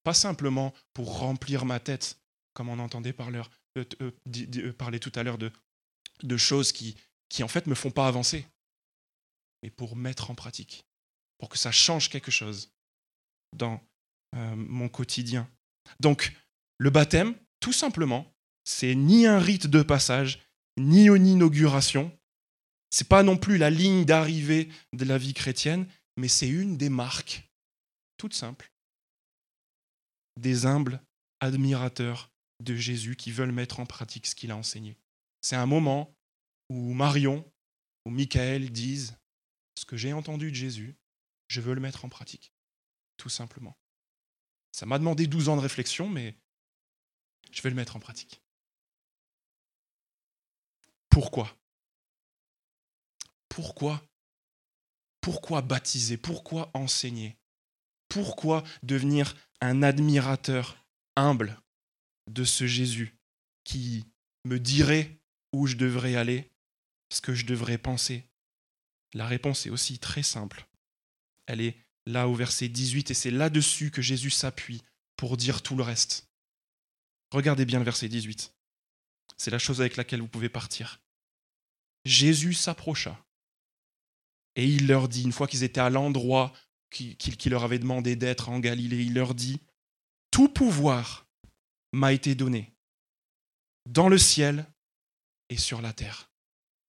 Pas 0.05 0.13
simplement 0.13 0.71
pour 0.93 1.17
remplir 1.17 1.65
ma 1.65 1.79
tête, 1.79 2.21
comme 2.53 2.69
on 2.69 2.77
entendait 2.77 3.11
parler, 3.11 3.41
euh, 3.75 3.83
euh, 4.03 4.11
euh, 4.55 4.71
parler 4.71 4.99
tout 4.99 5.11
à 5.15 5.23
l'heure 5.23 5.39
de, 5.39 6.37
choses 6.37 6.71
qui, 6.71 6.95
en 7.41 7.47
fait 7.47 7.65
me 7.65 7.73
font 7.73 7.89
pas 7.89 8.07
avancer, 8.07 8.45
mais 9.63 9.71
pour 9.71 9.95
mettre 9.95 10.29
en 10.29 10.35
pratique, 10.35 10.85
pour 11.39 11.49
que 11.49 11.57
ça 11.57 11.71
change 11.71 12.09
quelque 12.09 12.29
chose 12.29 12.71
dans 13.51 13.81
mon 14.35 14.89
quotidien. 14.89 15.49
Donc, 16.01 16.35
le 16.77 16.91
baptême, 16.91 17.33
tout 17.59 17.73
simplement, 17.73 18.31
c'est 18.63 18.93
ni 18.93 19.25
un 19.25 19.39
rite 19.39 19.65
de 19.65 19.81
passage, 19.81 20.39
ni 20.77 21.07
une 21.07 21.25
inauguration. 21.25 22.15
C'est 22.91 23.07
pas 23.07 23.23
non 23.23 23.37
plus 23.37 23.57
la 23.57 23.71
ligne 23.71 24.05
d'arrivée 24.05 24.69
de 24.93 25.05
la 25.05 25.17
vie 25.17 25.33
chrétienne, 25.33 25.87
mais 26.15 26.27
c'est 26.27 26.49
une 26.49 26.77
des 26.77 26.89
marques, 26.89 27.49
toutes 28.17 28.35
simples, 28.35 28.74
des 30.37 30.65
humbles 30.65 31.01
admirateurs 31.39 32.31
de 32.63 32.75
Jésus 32.75 33.15
qui 33.15 33.31
veulent 33.31 33.51
mettre 33.51 33.79
en 33.79 33.85
pratique 33.85 34.27
ce 34.27 34.35
qu'il 34.35 34.51
a 34.51 34.57
enseigné. 34.57 34.97
C'est 35.41 35.55
un 35.55 35.65
moment 35.65 36.15
où 36.69 36.93
Marion 36.93 37.49
ou 38.05 38.09
Michael 38.09 38.71
disent 38.71 39.17
ce 39.77 39.85
que 39.85 39.97
j'ai 39.97 40.13
entendu 40.13 40.51
de 40.51 40.55
Jésus, 40.55 40.95
je 41.47 41.61
veux 41.61 41.73
le 41.73 41.81
mettre 41.81 42.05
en 42.05 42.09
pratique, 42.09 42.53
tout 43.17 43.29
simplement. 43.29 43.77
Ça 44.71 44.85
m'a 44.85 44.99
demandé 44.99 45.27
12 45.27 45.49
ans 45.49 45.55
de 45.55 45.61
réflexion, 45.61 46.09
mais 46.09 46.35
je 47.51 47.61
vais 47.61 47.69
le 47.69 47.75
mettre 47.75 47.95
en 47.95 47.99
pratique. 47.99 48.41
Pourquoi? 51.09 51.55
Pourquoi? 53.49 54.01
Pourquoi 55.21 55.61
baptiser? 55.61 56.17
Pourquoi 56.17 56.71
enseigner? 56.73 57.37
Pourquoi 58.15 58.63
devenir 58.81 59.35
un 59.59 59.83
admirateur 59.83 60.77
humble 61.17 61.61
de 62.31 62.45
ce 62.45 62.65
Jésus 62.65 63.19
qui 63.65 64.05
me 64.45 64.57
dirait 64.57 65.19
où 65.51 65.67
je 65.67 65.75
devrais 65.75 66.15
aller, 66.15 66.49
ce 67.11 67.19
que 67.19 67.35
je 67.35 67.45
devrais 67.45 67.77
penser? 67.77 68.23
La 69.13 69.27
réponse 69.27 69.65
est 69.65 69.69
aussi 69.69 69.99
très 69.99 70.23
simple. 70.23 70.65
Elle 71.45 71.59
est 71.59 71.75
là 72.05 72.29
au 72.29 72.35
verset 72.35 72.69
18 72.69 73.11
et 73.11 73.13
c'est 73.13 73.31
là-dessus 73.31 73.91
que 73.91 74.01
Jésus 74.01 74.29
s'appuie 74.29 74.81
pour 75.17 75.35
dire 75.35 75.61
tout 75.61 75.75
le 75.75 75.83
reste. 75.83 76.29
Regardez 77.31 77.65
bien 77.65 77.79
le 77.79 77.85
verset 77.85 78.07
18. 78.07 78.55
C'est 79.35 79.51
la 79.51 79.59
chose 79.59 79.81
avec 79.81 79.97
laquelle 79.97 80.21
vous 80.21 80.29
pouvez 80.29 80.47
partir. 80.47 81.01
Jésus 82.05 82.53
s'approcha 82.53 83.21
et 84.55 84.65
il 84.65 84.87
leur 84.87 85.09
dit, 85.09 85.23
une 85.23 85.33
fois 85.33 85.47
qu'ils 85.47 85.63
étaient 85.63 85.81
à 85.81 85.89
l'endroit 85.89 86.53
qu'il 86.95 87.51
leur 87.51 87.63
avait 87.63 87.79
demandé 87.79 88.15
d'être 88.15 88.49
en 88.49 88.59
Galilée, 88.59 89.03
il 89.03 89.13
leur 89.13 89.35
dit, 89.35 89.59
Tout 90.31 90.49
pouvoir 90.49 91.27
m'a 91.91 92.13
été 92.13 92.35
donné 92.35 92.73
dans 93.85 94.09
le 94.09 94.17
ciel 94.17 94.65
et 95.49 95.57
sur 95.57 95.81
la 95.81 95.93
terre. 95.93 96.31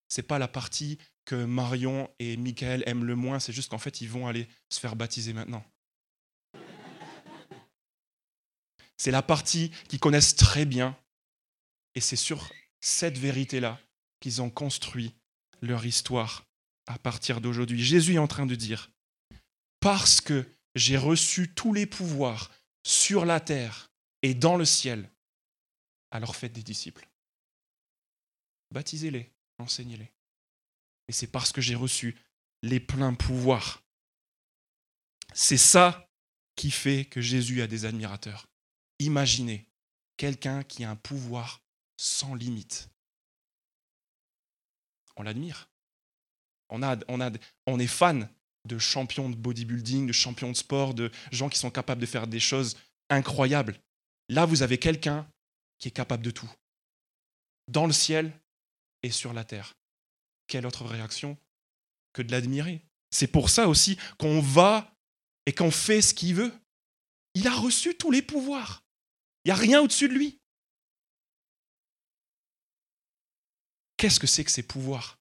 Ce 0.09 0.21
n'est 0.21 0.27
pas 0.27 0.39
la 0.39 0.49
partie 0.49 0.99
que 1.25 1.45
Marion 1.45 2.09
et 2.19 2.37
Michael 2.37 2.85
aiment 2.87 3.05
le 3.05 3.17
moins, 3.17 3.41
c'est 3.41 3.53
juste 3.53 3.71
qu'en 3.71 3.79
fait, 3.79 4.01
ils 4.01 4.09
vont 4.09 4.29
aller 4.29 4.49
se 4.69 4.79
faire 4.79 4.97
baptiser 4.97 5.33
maintenant. 5.33 5.65
C'est 8.97 9.11
la 9.11 9.23
partie 9.23 9.71
qu'ils 9.89 10.01
connaissent 10.01 10.37
très 10.37 10.65
bien. 10.65 10.97
Et 11.95 12.01
c'est 12.01 12.17
sur 12.17 12.51
cette 12.81 13.19
vérité-là 13.19 13.81
qu'ils 14.21 14.43
ont 14.43 14.51
construit 14.51 15.15
leur 15.61 15.85
histoire 15.85 16.47
à 16.87 16.99
partir 16.99 17.41
d'aujourd'hui. 17.41 17.83
Jésus 17.83 18.15
est 18.15 18.19
en 18.19 18.27
train 18.27 18.47
de 18.47 18.55
dire, 18.55 18.91
parce 19.81 20.21
que 20.21 20.47
j'ai 20.75 20.97
reçu 20.97 21.55
tous 21.55 21.73
les 21.73 21.87
pouvoirs 21.87 22.51
sur 22.83 23.25
la 23.25 23.41
terre 23.41 23.91
et 24.23 24.35
dans 24.35 24.57
le 24.57 24.65
ciel, 24.65 25.11
alors 26.11 26.37
faites 26.37 26.53
des 26.53 26.63
disciples. 26.63 27.09
Baptisez-les, 28.73 29.33
enseignez-les. 29.59 30.13
Et 31.09 31.13
c'est 31.13 31.27
parce 31.29 31.53
que 31.53 31.61
j'ai 31.61 31.75
reçu 31.75 32.17
les 32.63 32.81
pleins 32.81 33.15
pouvoirs. 33.15 33.83
C'est 35.35 35.59
ça 35.59 36.09
qui 36.57 36.71
fait 36.71 37.05
que 37.05 37.21
Jésus 37.21 37.63
a 37.63 37.67
des 37.67 37.85
admirateurs. 37.85 38.49
Imaginez 38.99 39.69
quelqu'un 40.17 40.63
qui 40.63 40.85
a 40.85 40.91
un 40.91 40.97
pouvoir 40.97 41.63
sans 41.97 42.35
limite. 42.35 42.91
On 45.17 45.23
l'admire. 45.23 45.71
On, 46.69 46.81
est 46.83 47.87
fan 47.87 48.29
de 48.67 48.79
champions 48.79 49.31
de 49.31 49.37
bodybuilding, 49.37 50.07
de 50.07 50.13
champions 50.13 50.51
de 50.51 50.57
sport, 50.57 50.95
de 50.95 51.11
gens 51.31 51.49
qui 51.49 51.59
sont 51.59 51.71
capables 51.71 52.01
de 52.01 52.07
faire 52.07 52.27
des 52.27 52.41
choses 52.41 52.77
incroyables. 53.09 53.79
Là, 54.29 54.45
vous 54.45 54.63
avez 54.63 54.79
quelqu'un 54.79 55.29
qui 55.79 55.89
est 55.89 55.93
capable 55.93 56.25
de 56.25 56.31
tout. 56.31 56.51
Dans 57.69 57.87
le 57.87 57.93
ciel 57.93 58.33
et 59.03 59.11
sur 59.11 59.33
la 59.33 59.45
terre. 59.45 59.75
Quelle 60.47 60.67
autre 60.67 60.85
réaction 60.85 61.37
que 62.13 62.23
de 62.23 62.33
l'admirer 62.33 62.83
C'est 63.11 63.27
pour 63.27 63.51
ça 63.51 63.69
aussi 63.69 63.99
qu'on 64.19 64.41
va 64.41 64.93
et 65.47 65.53
qu'on 65.53 65.71
fait 65.71 66.03
ce 66.03 66.15
qu'il 66.15 66.35
veut. 66.35 66.53
Il 67.35 67.47
a 67.47 67.55
reçu 67.55 67.97
tous 67.97 68.11
les 68.11 68.23
pouvoirs. 68.23 68.83
Il 69.45 69.49
n'y 69.49 69.53
a 69.53 69.57
rien 69.57 69.81
au-dessus 69.81 70.09
de 70.09 70.15
lui. 70.15 70.41
Qu'est-ce 73.97 74.21
que 74.21 74.27
c'est 74.27 74.45
que 74.45 74.51
ces 74.51 74.63
pouvoirs? 74.63 75.19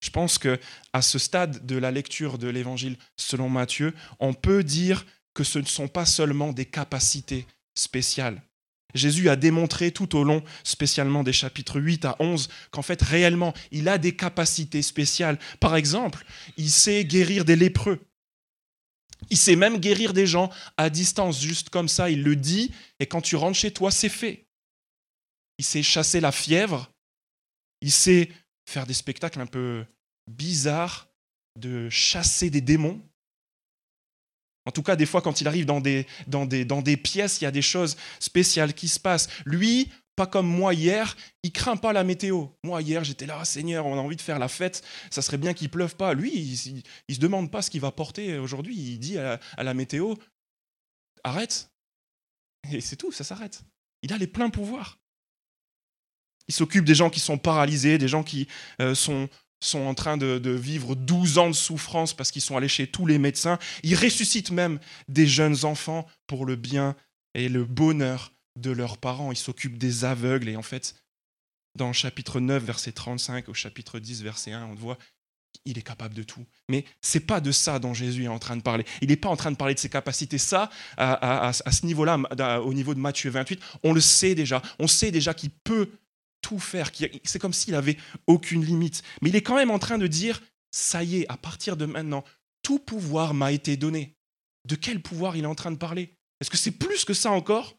Je 0.00 0.10
pense 0.10 0.38
que 0.38 0.58
à 0.92 1.02
ce 1.02 1.18
stade 1.18 1.66
de 1.66 1.76
la 1.76 1.90
lecture 1.90 2.38
de 2.38 2.48
l'évangile 2.48 2.96
selon 3.16 3.48
Matthieu, 3.48 3.94
on 4.18 4.32
peut 4.32 4.64
dire 4.64 5.04
que 5.34 5.44
ce 5.44 5.58
ne 5.58 5.66
sont 5.66 5.88
pas 5.88 6.06
seulement 6.06 6.52
des 6.52 6.64
capacités 6.64 7.46
spéciales. 7.74 8.42
Jésus 8.94 9.28
a 9.28 9.36
démontré 9.36 9.92
tout 9.92 10.16
au 10.16 10.24
long, 10.24 10.42
spécialement 10.64 11.22
des 11.22 11.32
chapitres 11.32 11.80
8 11.80 12.04
à 12.04 12.16
11, 12.18 12.48
qu'en 12.70 12.82
fait 12.82 13.00
réellement, 13.00 13.54
il 13.70 13.88
a 13.88 13.98
des 13.98 14.16
capacités 14.16 14.82
spéciales. 14.82 15.38
Par 15.60 15.76
exemple, 15.76 16.24
il 16.56 16.70
sait 16.70 17.04
guérir 17.04 17.44
des 17.44 17.56
lépreux. 17.56 18.00
Il 19.28 19.36
sait 19.36 19.56
même 19.56 19.78
guérir 19.78 20.12
des 20.12 20.26
gens 20.26 20.50
à 20.76 20.90
distance, 20.90 21.40
juste 21.40 21.68
comme 21.68 21.88
ça, 21.88 22.10
il 22.10 22.22
le 22.22 22.36
dit, 22.36 22.72
et 22.98 23.06
quand 23.06 23.20
tu 23.20 23.36
rentres 23.36 23.58
chez 23.58 23.70
toi, 23.70 23.90
c'est 23.90 24.08
fait. 24.08 24.46
Il 25.58 25.64
sait 25.64 25.82
chasser 25.82 26.20
la 26.20 26.32
fièvre, 26.32 26.90
il 27.82 27.92
sait 27.92 28.30
faire 28.68 28.86
des 28.86 28.94
spectacles 28.94 29.40
un 29.40 29.46
peu 29.46 29.84
bizarres, 30.28 31.08
de 31.58 31.88
chasser 31.88 32.50
des 32.50 32.60
démons. 32.60 33.00
En 34.66 34.72
tout 34.72 34.82
cas, 34.82 34.96
des 34.96 35.06
fois, 35.06 35.22
quand 35.22 35.40
il 35.40 35.48
arrive 35.48 35.66
dans 35.66 35.80
des, 35.80 36.06
dans, 36.26 36.46
des, 36.46 36.64
dans 36.64 36.82
des 36.82 36.96
pièces, 36.96 37.40
il 37.40 37.44
y 37.44 37.46
a 37.46 37.50
des 37.50 37.62
choses 37.62 37.96
spéciales 38.20 38.74
qui 38.74 38.88
se 38.88 39.00
passent. 39.00 39.28
Lui, 39.44 39.90
pas 40.16 40.26
comme 40.26 40.46
moi 40.46 40.74
hier, 40.74 41.16
il 41.42 41.50
craint 41.50 41.76
pas 41.76 41.92
la 41.92 42.04
météo. 42.04 42.48
Moi 42.62 42.82
hier, 42.82 43.02
j'étais 43.02 43.26
là, 43.26 43.44
Seigneur, 43.44 43.86
on 43.86 43.98
a 43.98 44.00
envie 44.00 44.16
de 44.16 44.20
faire 44.20 44.38
la 44.38 44.48
fête, 44.48 44.82
ça 45.10 45.22
serait 45.22 45.38
bien 45.38 45.54
qu'il 45.54 45.70
pleuve 45.70 45.96
pas. 45.96 46.12
Lui, 46.14 46.30
il, 46.30 46.82
ne 47.08 47.14
se 47.14 47.20
demande 47.20 47.50
pas 47.50 47.62
ce 47.62 47.70
qu'il 47.70 47.80
va 47.80 47.90
porter 47.90 48.38
aujourd'hui. 48.38 48.76
Il 48.76 48.98
dit 48.98 49.18
à 49.18 49.40
la 49.56 49.74
météo, 49.74 50.14
arrête. 51.24 51.70
Et 52.70 52.80
c'est 52.80 52.96
tout, 52.96 53.12
ça 53.12 53.24
s'arrête. 53.24 53.62
Il 54.02 54.12
a 54.12 54.18
les 54.18 54.26
pleins 54.26 54.50
pouvoirs. 54.50 54.99
Il 56.50 56.52
s'occupe 56.52 56.84
des 56.84 56.96
gens 56.96 57.10
qui 57.10 57.20
sont 57.20 57.38
paralysés, 57.38 57.96
des 57.96 58.08
gens 58.08 58.24
qui 58.24 58.48
euh, 58.82 58.96
sont, 58.96 59.28
sont 59.62 59.78
en 59.78 59.94
train 59.94 60.16
de, 60.16 60.50
vivre 60.50 60.96
12 60.96 61.38
ans 61.38 61.46
de 61.46 61.54
souffrance 61.54 62.12
parce 62.12 62.32
qu'ils 62.32 62.42
sont 62.42 62.56
allés 62.56 62.66
chez 62.66 62.88
tous 62.88 63.06
les 63.06 63.18
médecins. 63.18 63.56
Il 63.84 63.94
ressuscite 63.94 64.50
même 64.50 64.80
des 65.06 65.28
jeunes 65.28 65.64
enfants 65.64 66.08
pour 66.26 66.46
le 66.46 66.56
bien 66.56 66.96
et 67.34 67.48
le 67.48 67.64
bonheur 67.64 68.32
de 68.56 68.72
leurs 68.72 68.98
parents, 68.98 69.30
ils 69.30 69.36
s'occupent 69.36 69.78
des 69.78 70.04
aveugles. 70.04 70.48
Et 70.48 70.56
en 70.56 70.62
fait, 70.62 70.96
dans 71.78 71.86
le 71.86 71.92
chapitre 71.92 72.40
9, 72.40 72.64
verset 72.64 72.90
35, 72.90 73.48
au 73.48 73.54
chapitre 73.54 74.00
10, 74.00 74.24
verset 74.24 74.50
1, 74.50 74.66
on 74.66 74.74
voit 74.74 74.98
il 75.64 75.78
est 75.78 75.82
capable 75.82 76.14
de 76.14 76.24
tout. 76.24 76.44
Mais 76.68 76.84
c'est 77.00 77.20
pas 77.20 77.40
de 77.40 77.52
ça 77.52 77.78
dont 77.78 77.94
Jésus 77.94 78.24
est 78.24 78.28
en 78.28 78.40
train 78.40 78.56
de 78.56 78.62
parler. 78.62 78.84
Il 79.02 79.08
n'est 79.08 79.16
pas 79.16 79.28
en 79.28 79.36
train 79.36 79.52
de 79.52 79.56
parler 79.56 79.74
de 79.74 79.78
ses 79.78 79.88
capacités. 79.88 80.38
Ça, 80.38 80.68
à, 80.96 81.52
ce 81.52 81.86
niveau-là, 81.86 82.18
au 82.64 82.74
niveau 82.74 82.92
de 82.92 82.98
Matthieu 82.98 83.30
28, 83.30 83.60
on 83.84 83.92
le 83.92 84.00
sait 84.00 84.34
déjà. 84.34 84.62
On 84.80 84.88
sait 84.88 85.12
déjà 85.12 85.32
qu'il 85.32 85.50
peut 85.50 85.90
tout 86.40 86.58
faire. 86.58 86.90
C'est 87.24 87.38
comme 87.38 87.52
s'il 87.52 87.74
avait 87.74 87.96
aucune 88.26 88.64
limite. 88.64 89.02
Mais 89.22 89.30
il 89.30 89.36
est 89.36 89.42
quand 89.42 89.56
même 89.56 89.70
en 89.70 89.78
train 89.78 89.98
de 89.98 90.06
dire, 90.06 90.42
ça 90.70 91.02
y 91.02 91.18
est, 91.18 91.28
à 91.28 91.36
partir 91.36 91.76
de 91.76 91.86
maintenant, 91.86 92.24
tout 92.62 92.78
pouvoir 92.78 93.34
m'a 93.34 93.52
été 93.52 93.76
donné. 93.76 94.16
De 94.66 94.74
quel 94.74 95.00
pouvoir 95.00 95.36
il 95.36 95.44
est 95.44 95.48
en 95.48 95.54
train 95.54 95.72
de 95.72 95.76
parler? 95.76 96.14
Est-ce 96.40 96.50
que 96.50 96.56
c'est 96.56 96.70
plus 96.70 97.04
que 97.04 97.14
ça 97.14 97.30
encore? 97.30 97.76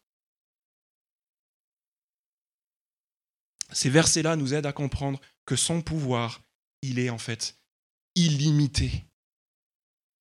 Ces 3.72 3.90
versets-là 3.90 4.36
nous 4.36 4.54
aident 4.54 4.66
à 4.66 4.72
comprendre 4.72 5.20
que 5.46 5.56
son 5.56 5.80
pouvoir, 5.80 6.42
il 6.82 6.98
est 6.98 7.10
en 7.10 7.18
fait 7.18 7.56
illimité. 8.14 9.04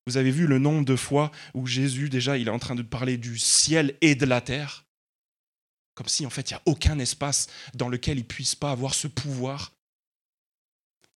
Vous 0.07 0.17
avez 0.17 0.31
vu 0.31 0.48
le 0.48 0.57
nombre 0.57 0.86
de 0.86 0.95
fois 0.95 1.31
où 1.53 1.67
Jésus, 1.67 2.10
déjà, 2.10 2.38
il 2.38 2.48
est 2.48 2.51
en 2.51 2.60
train 2.60 2.75
de 2.75 2.81
parler 2.81 3.17
du 3.17 3.38
ciel 3.38 3.98
et 4.01 4.15
de 4.15 4.25
la 4.25 4.41
terre, 4.41 4.86
comme 6.01 6.10
si 6.10 6.25
en 6.25 6.31
fait 6.31 6.50
il 6.50 6.53
n'y 6.55 6.58
a 6.58 6.63
aucun 6.65 6.98
espace 6.98 7.46
dans 7.75 7.88
lequel 7.88 8.17
il 8.17 8.25
puisse 8.25 8.55
pas 8.55 8.72
avoir 8.72 8.96
ce 8.96 9.08
pouvoir. 9.08 9.72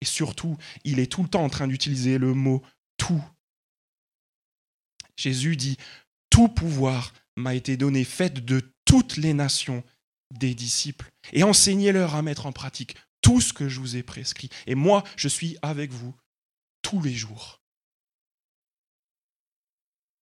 Et 0.03 0.05
surtout, 0.05 0.59
il 0.85 0.99
est 0.99 1.11
tout 1.11 1.23
le 1.23 1.29
temps 1.31 1.43
en 1.43 1.49
train 1.49 1.67
d'utiliser 1.67 2.19
le 2.19 2.35
mot 2.35 2.62
tout. 2.99 3.25
Jésus 5.17 5.57
dit, 5.57 5.79
tout 6.29 6.49
pouvoir 6.49 7.14
m'a 7.35 7.55
été 7.55 7.79
donné, 7.79 8.05
faites 8.05 8.45
de 8.45 8.75
toutes 8.85 9.17
les 9.17 9.33
nations 9.33 9.83
des 10.31 10.55
disciples, 10.55 11.11
et 11.33 11.45
enseignez-leur 11.45 12.14
à 12.14 12.21
mettre 12.21 12.45
en 12.45 12.53
pratique 12.53 12.95
tout 13.23 13.41
ce 13.41 13.55
que 13.55 13.71
je 13.71 13.81
vous 13.81 13.97
ai 13.97 14.03
prescrit. 14.03 14.50
Et 14.67 14.75
moi, 14.75 15.03
je 15.17 15.29
suis 15.29 15.57
avec 15.62 15.93
vous 15.93 16.14
tous 16.83 17.00
les 17.00 17.14
jours. 17.14 17.62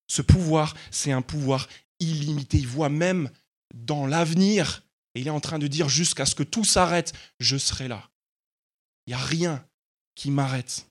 Ce 0.07 0.23
pouvoir, 0.23 0.77
c'est 0.93 1.11
un 1.11 1.23
pouvoir 1.23 1.69
illimité. 1.99 2.59
Il 2.59 2.69
voit 2.69 2.91
même 2.91 3.29
dans 3.73 4.07
l'avenir, 4.07 4.85
et 5.15 5.21
il 5.21 5.27
est 5.27 5.31
en 5.31 5.41
train 5.41 5.59
de 5.59 5.67
dire 5.67 5.89
jusqu'à 5.89 6.27
ce 6.27 6.35
que 6.35 6.43
tout 6.43 6.65
s'arrête, 6.65 7.13
je 7.41 7.57
serai 7.57 7.89
là. 7.89 8.11
Il 9.07 9.11
n'y 9.11 9.15
a 9.15 9.25
rien 9.25 9.67
qui 10.15 10.31
m'arrête. 10.31 10.87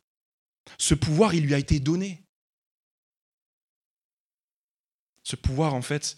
Ce 0.77 0.93
pouvoir, 0.93 1.33
il 1.33 1.45
lui 1.45 1.53
a 1.53 1.59
été 1.59 1.79
donné. 1.79 2.23
Ce 5.23 5.35
pouvoir, 5.35 5.73
en 5.73 5.81
fait, 5.81 6.17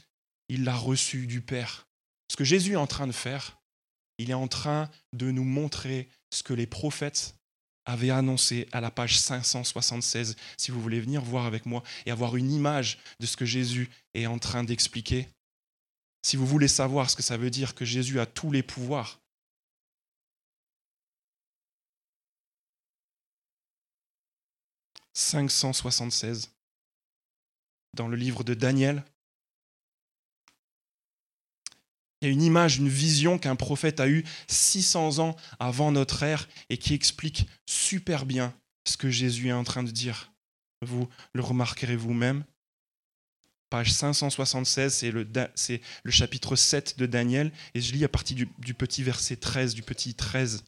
il 0.50 0.64
l'a 0.64 0.76
reçu 0.76 1.28
du 1.28 1.42
Père. 1.42 1.88
Ce 2.30 2.36
que 2.36 2.44
Jésus 2.44 2.74
est 2.74 2.78
en 2.78 2.88
train 2.88 3.08
de 3.08 3.12
faire, 3.12 3.62
il 4.18 4.30
est 4.30 4.36
en 4.36 4.48
train 4.48 4.90
de 5.14 5.32
nous 5.32 5.44
montrer 5.44 6.10
ce 6.32 6.44
que 6.44 6.54
les 6.54 6.68
prophètes 6.68 7.36
avait 7.86 8.12
annoncé 8.12 8.68
à 8.72 8.80
la 8.80 8.92
page 8.92 9.18
576, 9.20 10.36
si 10.58 10.72
vous 10.72 10.82
voulez 10.82 11.02
venir 11.02 11.22
voir 11.22 11.46
avec 11.46 11.66
moi 11.66 11.84
et 12.06 12.12
avoir 12.12 12.36
une 12.38 12.52
image 12.52 12.98
de 13.20 13.26
ce 13.26 13.36
que 13.36 13.46
Jésus 13.46 13.90
est 14.14 14.26
en 14.26 14.40
train 14.40 14.64
d'expliquer. 14.64 15.28
Si 16.24 16.36
vous 16.38 16.48
voulez 16.48 16.68
savoir 16.68 17.10
ce 17.10 17.16
que 17.16 17.22
ça 17.22 17.38
veut 17.38 17.52
dire 17.52 17.76
que 17.76 17.86
Jésus 17.86 18.20
a 18.20 18.26
tous 18.26 18.52
les 18.52 18.64
pouvoirs, 18.64 19.20
«576 25.14 26.50
dans 27.94 28.08
le 28.08 28.16
livre 28.16 28.44
de 28.44 28.56
Daniel, 28.56 29.04
Il 32.24 32.28
y 32.28 32.30
a 32.30 32.32
une 32.32 32.42
image, 32.42 32.78
une 32.78 32.88
vision 32.88 33.38
qu'un 33.38 33.58
prophète 33.58 34.00
a 34.00 34.08
eue 34.08 34.24
600 34.48 35.20
ans 35.20 35.36
avant 35.60 35.92
notre 35.92 36.24
ère 36.24 36.48
et 36.70 36.78
qui 36.78 36.94
explique 36.94 37.50
super 37.66 38.26
bien 38.26 38.58
ce 38.88 38.96
que 38.96 39.10
Jésus 39.10 39.50
est 39.50 39.52
en 39.52 39.66
train 39.66 39.84
de 39.84 39.92
dire. 39.92 40.32
Vous 40.82 41.10
le 41.34 41.42
remarquerez 41.42 41.98
vous-même. 41.98 42.46
Page 43.74 43.92
576, 43.92 44.94
c'est 44.94 45.10
le, 45.10 45.28
le, 46.04 46.12
chapitre 46.12 46.56
7 46.56 47.00
de 47.00 47.08
Daniel, 47.08 47.52
et 47.74 47.82
je 47.82 47.92
lis 47.92 48.04
à 48.04 48.08
partir 48.08 48.36
du, 48.36 48.48
du 48.60 48.76
petit 48.76 49.02
verset 49.02 49.36
13, 49.36 49.74
du 49.74 49.82
petit 49.82 50.14
13. 50.14 50.64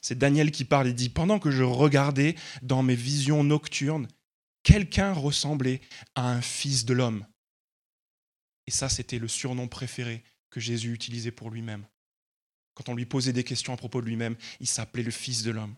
C'est 0.00 0.16
Daniel 0.16 0.52
qui 0.52 0.64
parle 0.64 0.86
et 0.86 0.92
dit, 0.92 1.08
Pendant 1.08 1.40
que 1.40 1.50
je 1.50 1.64
regardais 1.64 2.36
dans 2.62 2.84
mes 2.84 2.94
visions 2.94 3.42
nocturnes, 3.42 4.06
quelqu'un 4.62 5.12
ressemblait 5.12 5.80
à 6.14 6.30
un 6.30 6.40
fils 6.40 6.84
de 6.84 6.94
l'homme. 6.94 7.26
Et 8.68 8.70
ça, 8.70 8.88
c'était 8.88 9.18
le 9.18 9.26
surnom 9.26 9.66
préféré 9.66 10.22
que 10.50 10.60
Jésus 10.60 10.92
utilisait 10.92 11.32
pour 11.32 11.50
lui-même. 11.50 11.84
Quand 12.74 12.88
on 12.88 12.94
lui 12.94 13.04
posait 13.04 13.32
des 13.32 13.42
questions 13.42 13.72
à 13.72 13.76
propos 13.76 14.00
de 14.00 14.06
lui-même, 14.06 14.36
il 14.60 14.68
s'appelait 14.68 15.02
le 15.02 15.10
Fils 15.10 15.42
de 15.42 15.50
l'homme. 15.50 15.74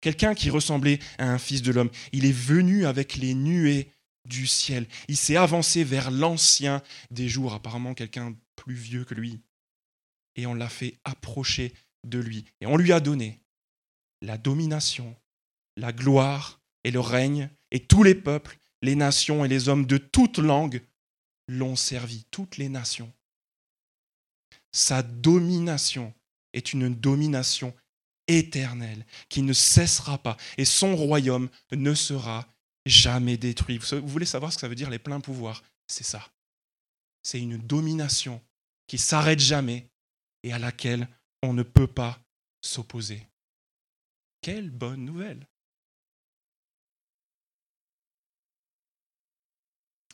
Quelqu'un 0.00 0.34
qui 0.34 0.50
ressemblait 0.50 0.98
à 1.18 1.30
un 1.30 1.38
Fils 1.38 1.62
de 1.62 1.70
l'homme. 1.70 1.90
Il 2.10 2.24
est 2.26 2.32
venu 2.32 2.84
avec 2.84 3.14
les 3.14 3.34
nuées 3.34 3.92
du 4.24 4.46
ciel. 4.46 4.86
Il 5.08 5.16
s'est 5.16 5.36
avancé 5.36 5.84
vers 5.84 6.10
l'ancien 6.10 6.82
des 7.10 7.28
jours, 7.28 7.54
apparemment 7.54 7.94
quelqu'un 7.94 8.34
plus 8.56 8.74
vieux 8.74 9.04
que 9.04 9.14
lui. 9.14 9.40
Et 10.36 10.46
on 10.46 10.54
l'a 10.54 10.68
fait 10.68 10.98
approcher 11.04 11.72
de 12.04 12.18
lui. 12.18 12.44
Et 12.60 12.66
on 12.66 12.76
lui 12.76 12.92
a 12.92 13.00
donné 13.00 13.40
la 14.22 14.38
domination, 14.38 15.14
la 15.76 15.92
gloire 15.92 16.60
et 16.84 16.90
le 16.90 17.00
règne, 17.00 17.50
et 17.70 17.80
tous 17.80 18.02
les 18.02 18.14
peuples, 18.14 18.58
les 18.82 18.94
nations 18.94 19.44
et 19.44 19.48
les 19.48 19.68
hommes 19.68 19.86
de 19.86 19.98
toutes 19.98 20.38
langues 20.38 20.82
l'ont 21.48 21.76
servi, 21.76 22.24
toutes 22.30 22.56
les 22.56 22.68
nations. 22.68 23.12
Sa 24.72 25.02
domination 25.02 26.14
est 26.52 26.72
une 26.72 26.94
domination 26.94 27.74
éternelle 28.28 29.04
qui 29.28 29.42
ne 29.42 29.52
cessera 29.52 30.18
pas 30.18 30.36
et 30.56 30.64
son 30.64 30.96
royaume 30.96 31.48
ne 31.72 31.94
sera 31.94 32.46
jamais 32.86 33.36
détruit. 33.36 33.78
Vous 33.78 34.06
voulez 34.08 34.26
savoir 34.26 34.52
ce 34.52 34.56
que 34.56 34.60
ça 34.62 34.68
veut 34.68 34.74
dire 34.74 34.90
les 34.90 34.98
pleins 34.98 35.20
pouvoirs? 35.20 35.62
C'est 35.86 36.04
ça. 36.04 36.30
C'est 37.22 37.40
une 37.40 37.58
domination 37.58 38.42
qui 38.86 38.98
s'arrête 38.98 39.40
jamais 39.40 39.88
et 40.42 40.52
à 40.52 40.58
laquelle 40.58 41.08
on 41.42 41.52
ne 41.52 41.62
peut 41.62 41.86
pas 41.86 42.20
s'opposer. 42.60 43.26
Quelle 44.40 44.70
bonne 44.70 45.04
nouvelle 45.04 45.46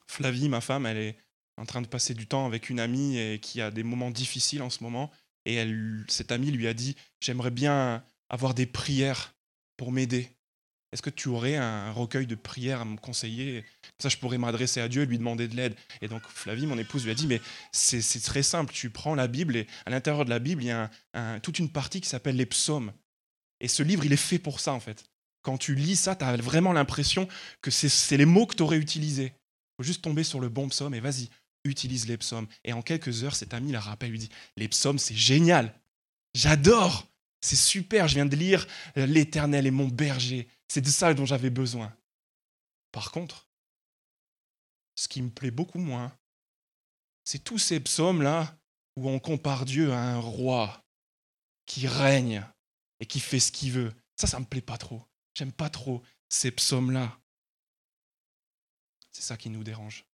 Flavie, 0.07 0.49
ma 0.49 0.61
femme, 0.61 0.87
elle 0.87 0.99
est 0.99 1.19
en 1.57 1.67
train 1.67 1.83
de 1.83 1.87
passer 1.87 2.15
du 2.15 2.27
temps 2.27 2.47
avec 2.47 2.71
une 2.71 2.81
amie 2.81 3.39
qui 3.41 3.61
a 3.61 3.71
des 3.71 3.83
moments 3.83 4.11
difficiles 4.11 4.63
en 4.63 4.71
ce 4.71 4.83
moment. 4.83 5.11
Et 5.45 5.65
cette 6.09 6.33
amie 6.33 6.51
lui 6.51 6.67
a 6.67 6.75
dit 6.75 6.97
J'aimerais 7.21 7.51
bien 7.51 8.05
avoir 8.29 8.55
des 8.55 8.67
prières 8.67 9.35
pour 9.77 9.93
m'aider. 9.93 10.38
Est-ce 10.93 11.03
que 11.03 11.11
tu 11.11 11.29
aurais 11.29 11.57
un 11.57 11.91
recueil 11.93 12.27
de 12.27 12.35
prières 12.35 12.81
à 12.81 12.85
me 12.85 12.97
conseiller? 12.97 13.65
Ça, 13.99 14.09
je 14.09 14.17
pourrais 14.17 14.39
m'adresser 14.39 14.81
à 14.81 14.89
Dieu 14.89 15.03
et 15.03 15.07
lui 15.07 15.19
demander 15.19 15.47
de 15.47 15.55
l'aide. 15.55 15.75
Et 16.01 16.09
donc, 16.09 16.23
Flavie, 16.29 16.67
mon 16.67 16.79
épouse, 16.79 17.05
lui 17.05 17.11
a 17.11 17.15
dit 17.15 17.27
Mais 17.27 17.41
c'est 17.73 18.23
très 18.23 18.43
simple. 18.43 18.73
Tu 18.73 18.91
prends 18.91 19.15
la 19.15 19.27
Bible 19.27 19.57
et 19.57 19.67
à 19.87 19.91
l'intérieur 19.91 20.25
de 20.25 20.31
la 20.31 20.39
Bible, 20.39 20.63
il 20.63 20.69
y 20.69 20.71
a 20.71 20.91
toute 21.41 21.59
une 21.59 21.71
partie 21.71 22.01
qui 22.01 22.09
s'appelle 22.09 22.37
les 22.37 22.47
psaumes. 22.47 22.93
Et 23.61 23.69
ce 23.69 23.83
livre, 23.83 24.05
il 24.05 24.13
est 24.13 24.17
fait 24.17 24.39
pour 24.39 24.61
ça, 24.61 24.73
en 24.73 24.81
fait. 24.81 25.05
Quand 25.43 25.59
tu 25.59 25.75
lis 25.75 25.97
ça, 25.97 26.17
tu 26.17 26.25
as 26.25 26.37
vraiment 26.37 26.73
l'impression 26.73 27.29
que 27.61 27.71
c'est 27.71 28.17
les 28.17 28.25
mots 28.25 28.47
que 28.47 28.57
tu 28.57 28.63
aurais 28.63 28.79
utilisés 28.79 29.35
faut 29.79 29.85
juste 29.85 30.03
tomber 30.03 30.25
sur 30.25 30.41
le 30.41 30.49
bon 30.49 30.69
psaume 30.69 30.95
et 30.95 31.01
vas-y, 31.01 31.29
utilise 31.65 32.09
les 32.09 32.17
psaumes. 32.17 32.49
Et 32.65 32.73
en 32.73 32.83
quelques 32.83 33.23
heures, 33.23 33.37
cet 33.37 33.55
ami 33.55 33.71
la 33.71 33.81
rappelle, 33.81 34.11
lui 34.11 34.19
dit 34.19 34.31
Les 34.57 34.69
psaumes, 34.69 34.99
c'est 34.99 35.15
génial. 35.15 35.73
J'adore. 36.35 37.07
C'est 37.41 37.57
super. 37.57 38.09
Je 38.09 38.17
viens 38.17 38.27
de 38.27 38.35
lire 38.35 38.67
euh, 38.97 39.07
L'Éternel 39.07 39.67
est 39.67 39.73
mon 39.73 39.87
berger. 39.87 40.49
C'est 40.69 40.83
de 40.83 40.91
ça 40.91 41.15
dont 41.15 41.25
j'avais 41.25 41.51
besoin. 41.51 41.97
Par 42.93 43.11
contre, 43.11 43.49
ce 44.95 45.09
qui 45.09 45.23
me 45.23 45.31
plaît 45.31 45.51
beaucoup 45.51 45.79
moins, 45.79 46.17
c'est 47.25 47.43
tous 47.45 47.59
ces 47.59 47.81
psaumes-là 47.81 48.59
où 48.97 49.09
on 49.09 49.19
compare 49.19 49.65
Dieu 49.65 49.93
à 49.93 50.01
un 50.01 50.19
roi 50.19 50.85
qui 51.67 51.87
règne 51.87 52.45
et 53.01 53.07
qui 53.07 53.21
fait 53.21 53.41
ce 53.41 53.53
qu'il 53.53 53.73
veut. 53.73 53.95
Ça, 54.17 54.27
ça 54.27 54.41
me 54.41 54.45
plaît 54.45 54.61
pas 54.61 54.79
trop. 54.79 55.03
J'aime 55.35 55.53
pas 55.53 55.71
trop 55.71 56.03
ces 56.29 56.51
psaumes-là. 56.51 57.21
C'est 59.13 59.23
ça 59.23 59.37
qui 59.37 59.51
nous 59.51 59.63
dérange. 59.63 60.05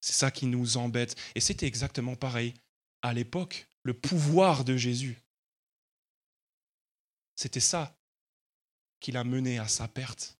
C'est 0.00 0.14
ça 0.14 0.30
qui 0.30 0.46
nous 0.46 0.76
embête. 0.76 1.16
Et 1.34 1.40
c'était 1.40 1.66
exactement 1.66 2.16
pareil 2.16 2.54
à 3.02 3.12
l'époque. 3.12 3.68
Le 3.82 3.94
pouvoir 3.94 4.64
de 4.64 4.76
Jésus. 4.76 5.20
C'était 7.36 7.60
ça 7.60 7.96
qui 9.02 9.12
l'a 9.12 9.24
mené 9.24 9.58
à 9.58 9.68
sa 9.68 9.86
perte. 9.86 10.38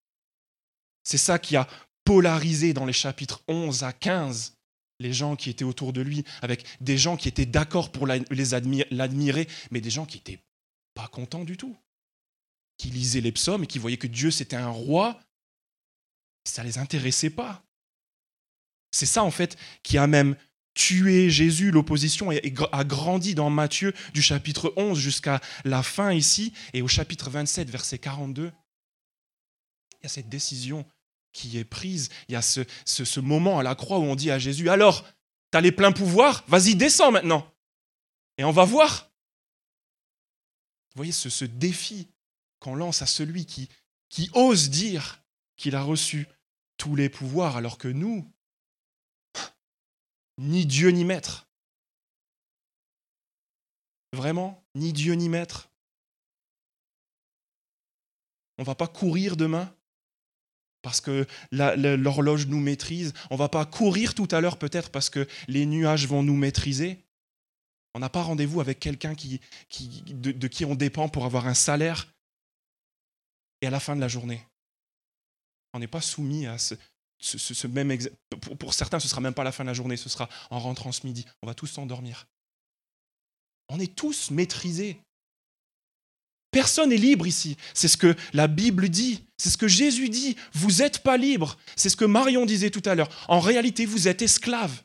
C'est 1.04 1.18
ça 1.18 1.38
qui 1.38 1.56
a 1.56 1.68
polarisé 2.04 2.72
dans 2.72 2.86
les 2.86 2.94
chapitres 2.94 3.42
11 3.48 3.82
à 3.82 3.92
15 3.92 4.56
les 4.98 5.12
gens 5.12 5.36
qui 5.36 5.50
étaient 5.50 5.64
autour 5.64 5.92
de 5.92 6.00
lui, 6.00 6.24
avec 6.42 6.64
des 6.80 6.96
gens 6.96 7.16
qui 7.16 7.28
étaient 7.28 7.44
d'accord 7.44 7.92
pour 7.92 8.06
l'admirer, 8.06 9.48
mais 9.72 9.80
des 9.80 9.90
gens 9.90 10.06
qui 10.06 10.18
n'étaient 10.18 10.40
pas 10.94 11.08
contents 11.08 11.44
du 11.44 11.56
tout, 11.56 11.76
qui 12.78 12.88
lisaient 12.88 13.20
les 13.20 13.32
psaumes 13.32 13.64
et 13.64 13.66
qui 13.66 13.80
voyaient 13.80 13.96
que 13.96 14.06
Dieu 14.06 14.30
c'était 14.30 14.56
un 14.56 14.68
roi 14.68 15.20
ça 16.44 16.62
ne 16.62 16.68
les 16.68 16.78
intéressait 16.78 17.30
pas. 17.30 17.64
C'est 18.90 19.06
ça, 19.06 19.24
en 19.24 19.30
fait, 19.30 19.56
qui 19.82 19.98
a 19.98 20.06
même 20.06 20.36
tué 20.74 21.30
Jésus. 21.30 21.70
L'opposition 21.70 22.30
a 22.30 22.84
grandi 22.84 23.34
dans 23.34 23.50
Matthieu 23.50 23.92
du 24.14 24.22
chapitre 24.22 24.72
11 24.76 24.98
jusqu'à 24.98 25.40
la 25.64 25.82
fin 25.82 26.12
ici. 26.12 26.52
Et 26.72 26.82
au 26.82 26.88
chapitre 26.88 27.30
27, 27.30 27.70
verset 27.70 27.98
42, 27.98 28.52
il 30.00 30.04
y 30.04 30.06
a 30.06 30.08
cette 30.08 30.28
décision 30.28 30.84
qui 31.32 31.58
est 31.58 31.64
prise. 31.64 32.10
Il 32.28 32.32
y 32.32 32.36
a 32.36 32.42
ce, 32.42 32.60
ce, 32.84 33.20
moment 33.20 33.58
à 33.58 33.62
la 33.62 33.74
croix 33.74 33.98
où 33.98 34.02
on 34.02 34.16
dit 34.16 34.30
à 34.30 34.38
Jésus, 34.38 34.68
alors, 34.68 35.04
tu 35.50 35.58
as 35.58 35.60
les 35.60 35.72
pleins 35.72 35.92
pouvoirs, 35.92 36.44
vas-y, 36.48 36.74
descends 36.74 37.12
maintenant. 37.12 37.46
Et 38.38 38.44
on 38.44 38.52
va 38.52 38.64
voir. 38.64 39.10
Vous 40.94 40.98
voyez 40.98 41.12
ce, 41.12 41.30
ce 41.30 41.44
défi 41.44 42.08
qu'on 42.58 42.74
lance 42.74 43.02
à 43.02 43.06
celui 43.06 43.46
qui, 43.46 43.68
qui 44.08 44.30
ose 44.34 44.70
dire 44.70 45.22
qu'il 45.56 45.74
a 45.74 45.82
reçu 45.82 46.26
tous 46.76 46.96
les 46.96 47.08
pouvoirs, 47.08 47.56
alors 47.56 47.78
que 47.78 47.88
nous, 47.88 48.31
ni 50.38 50.66
Dieu 50.66 50.90
ni 50.90 51.04
maître. 51.04 51.46
Vraiment, 54.12 54.62
ni 54.74 54.92
Dieu 54.92 55.14
ni 55.14 55.28
maître. 55.28 55.70
On 58.58 58.62
ne 58.62 58.66
va 58.66 58.74
pas 58.74 58.88
courir 58.88 59.36
demain 59.36 59.74
parce 60.82 61.00
que 61.00 61.26
l'horloge 61.50 62.46
nous 62.46 62.60
maîtrise. 62.60 63.14
On 63.30 63.34
ne 63.34 63.38
va 63.38 63.48
pas 63.48 63.64
courir 63.64 64.14
tout 64.14 64.28
à 64.30 64.40
l'heure 64.40 64.58
peut-être 64.58 64.90
parce 64.90 65.08
que 65.08 65.26
les 65.48 65.64
nuages 65.64 66.06
vont 66.06 66.22
nous 66.22 66.36
maîtriser. 66.36 67.04
On 67.94 68.00
n'a 68.00 68.08
pas 68.08 68.22
rendez-vous 68.22 68.60
avec 68.60 68.80
quelqu'un 68.80 69.14
de 69.14 70.46
qui 70.48 70.64
on 70.64 70.74
dépend 70.74 71.08
pour 71.08 71.24
avoir 71.24 71.46
un 71.46 71.54
salaire. 71.54 72.12
Et 73.60 73.66
à 73.66 73.70
la 73.70 73.80
fin 73.80 73.94
de 73.94 74.00
la 74.00 74.08
journée, 74.08 74.44
on 75.72 75.78
n'est 75.78 75.86
pas 75.86 76.00
soumis 76.00 76.46
à 76.46 76.58
ce, 76.58 76.74
ce, 77.22 77.66
même 77.66 77.96
pour, 78.58 78.74
certains, 78.74 79.00
ce 79.00 79.08
sera 79.08 79.20
même 79.20 79.34
pas 79.34 79.44
la 79.44 79.52
fin 79.52 79.64
de 79.64 79.68
la 79.68 79.74
journée, 79.74 79.96
ce 79.96 80.08
sera 80.08 80.28
en 80.50 80.58
rentrant 80.58 80.92
ce 80.92 81.06
midi. 81.06 81.24
On 81.42 81.46
va 81.46 81.54
tous 81.54 81.68
s'endormir. 81.68 82.26
On 83.68 83.78
est 83.78 83.94
tous 83.94 84.30
maîtrisés. 84.30 85.00
Personne 86.50 86.90
n'est 86.90 86.96
libre 86.96 87.26
ici. 87.26 87.56
C'est 87.72 87.88
ce 87.88 87.96
que 87.96 88.14
la 88.34 88.46
Bible 88.48 88.88
dit. 88.88 89.24
C'est 89.38 89.50
ce 89.50 89.56
que 89.56 89.68
Jésus 89.68 90.08
dit. 90.08 90.36
Vous 90.52 90.70
n'êtes 90.82 90.98
pas 90.98 91.16
libre. 91.16 91.56
C'est 91.76 91.88
ce 91.88 91.96
que 91.96 92.04
Marion 92.04 92.44
disait 92.44 92.70
tout 92.70 92.82
à 92.84 92.94
l'heure. 92.94 93.08
En 93.28 93.40
réalité, 93.40 93.86
vous 93.86 94.08
êtes 94.08 94.20
esclave. 94.20 94.82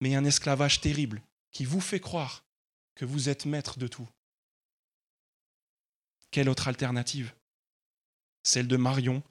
Mais 0.00 0.14
un 0.14 0.24
esclavage 0.24 0.80
terrible 0.80 1.22
qui 1.52 1.64
vous 1.64 1.80
fait 1.80 2.00
croire 2.00 2.44
que 2.94 3.04
vous 3.04 3.28
êtes 3.28 3.46
maître 3.46 3.78
de 3.78 3.86
tout. 3.86 4.08
Quelle 6.30 6.48
autre 6.48 6.68
alternative? 6.68 7.32
Celle 8.48 8.66
de 8.66 8.78
Marion 8.78 9.22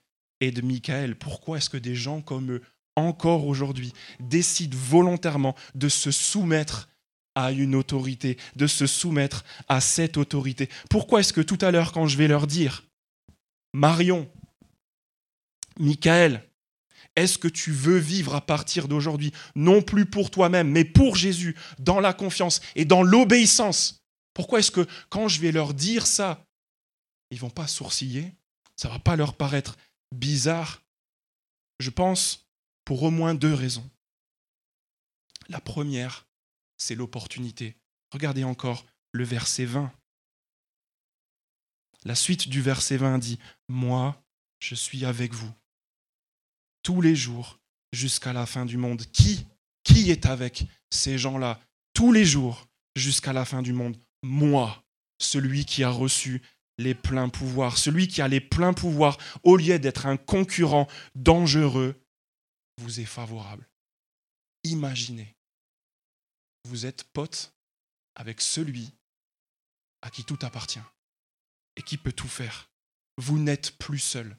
et 0.41 0.51
de 0.51 0.61
Michael. 0.61 1.15
Pourquoi 1.15 1.57
est-ce 1.57 1.71
que 1.71 1.77
des 1.77 1.95
gens 1.95 2.21
comme 2.21 2.51
eux, 2.51 2.61
encore 2.95 3.47
aujourd'hui, 3.47 3.91
décident 4.19 4.77
volontairement 4.77 5.55
de 5.73 5.89
se 5.89 6.11
soumettre 6.11 6.87
à 7.33 7.51
une 7.51 7.73
autorité, 7.73 8.37
de 8.55 8.67
se 8.67 8.85
soumettre 8.85 9.43
à 9.69 9.81
cette 9.81 10.17
autorité? 10.17 10.69
Pourquoi 10.91 11.21
est-ce 11.21 11.33
que 11.33 11.41
tout 11.41 11.57
à 11.61 11.71
l'heure, 11.71 11.93
quand 11.93 12.05
je 12.05 12.15
vais 12.15 12.27
leur 12.27 12.45
dire, 12.45 12.83
Marion, 13.73 14.29
Michael, 15.79 16.47
est-ce 17.15 17.39
que 17.39 17.47
tu 17.47 17.71
veux 17.71 17.97
vivre 17.97 18.35
à 18.35 18.41
partir 18.41 18.87
d'aujourd'hui, 18.87 19.33
non 19.55 19.81
plus 19.81 20.05
pour 20.05 20.29
toi-même, 20.29 20.69
mais 20.69 20.85
pour 20.85 21.15
Jésus, 21.15 21.55
dans 21.79 21.99
la 21.99 22.13
confiance 22.13 22.61
et 22.75 22.85
dans 22.85 23.01
l'obéissance? 23.01 24.03
Pourquoi 24.35 24.59
est-ce 24.59 24.69
que 24.69 24.85
quand 25.09 25.27
je 25.27 25.41
vais 25.41 25.51
leur 25.51 25.73
dire 25.73 26.05
ça, 26.05 26.45
ils 27.31 27.39
vont 27.39 27.49
pas 27.49 27.65
sourciller, 27.65 28.35
ça 28.77 28.89
va 28.89 28.99
pas 28.99 29.15
leur 29.15 29.35
paraître 29.35 29.77
bizarre. 30.15 30.81
Je 31.79 31.89
pense 31.89 32.47
pour 32.85 33.03
au 33.03 33.11
moins 33.11 33.35
deux 33.35 33.53
raisons. 33.53 33.89
La 35.49 35.59
première, 35.59 36.27
c'est 36.77 36.95
l'opportunité. 36.95 37.75
Regardez 38.11 38.43
encore 38.43 38.85
le 39.11 39.23
verset 39.23 39.65
20. 39.65 39.91
La 42.05 42.15
suite 42.15 42.47
du 42.47 42.61
verset 42.61 42.97
20 42.97 43.17
dit, 43.17 43.39
Moi, 43.67 44.23
je 44.59 44.75
suis 44.75 45.03
avec 45.05 45.33
vous 45.33 45.51
tous 46.83 47.01
les 47.01 47.15
jours 47.15 47.59
jusqu'à 47.91 48.33
la 48.33 48.45
fin 48.45 48.65
du 48.65 48.77
monde. 48.77 49.05
Qui 49.11 49.45
Qui 49.83 50.11
est 50.11 50.25
avec 50.25 50.65
ces 50.89 51.17
gens-là 51.17 51.59
tous 51.93 52.11
les 52.11 52.25
jours 52.25 52.67
jusqu'à 52.95 53.33
la 53.33 53.45
fin 53.45 53.61
du 53.61 53.73
monde? 53.73 53.97
Moi, 54.23 54.83
celui 55.19 55.65
qui 55.65 55.83
a 55.83 55.89
reçu 55.89 56.41
les 56.77 56.95
pleins 56.95 57.29
pouvoirs. 57.29 57.77
Celui 57.77 58.07
qui 58.07 58.21
a 58.21 58.27
les 58.27 58.41
pleins 58.41 58.73
pouvoirs, 58.73 59.17
au 59.43 59.57
lieu 59.57 59.79
d'être 59.79 60.05
un 60.05 60.17
concurrent 60.17 60.87
dangereux, 61.15 61.95
vous 62.77 62.99
est 62.99 63.05
favorable. 63.05 63.67
Imaginez, 64.63 65.35
vous 66.65 66.85
êtes 66.85 67.03
pote 67.05 67.53
avec 68.15 68.41
celui 68.41 68.91
à 70.01 70.09
qui 70.09 70.23
tout 70.23 70.39
appartient 70.41 70.79
et 71.75 71.81
qui 71.81 71.97
peut 71.97 72.11
tout 72.11 72.27
faire. 72.27 72.69
Vous 73.17 73.39
n'êtes 73.39 73.77
plus 73.77 73.99
seul 73.99 74.37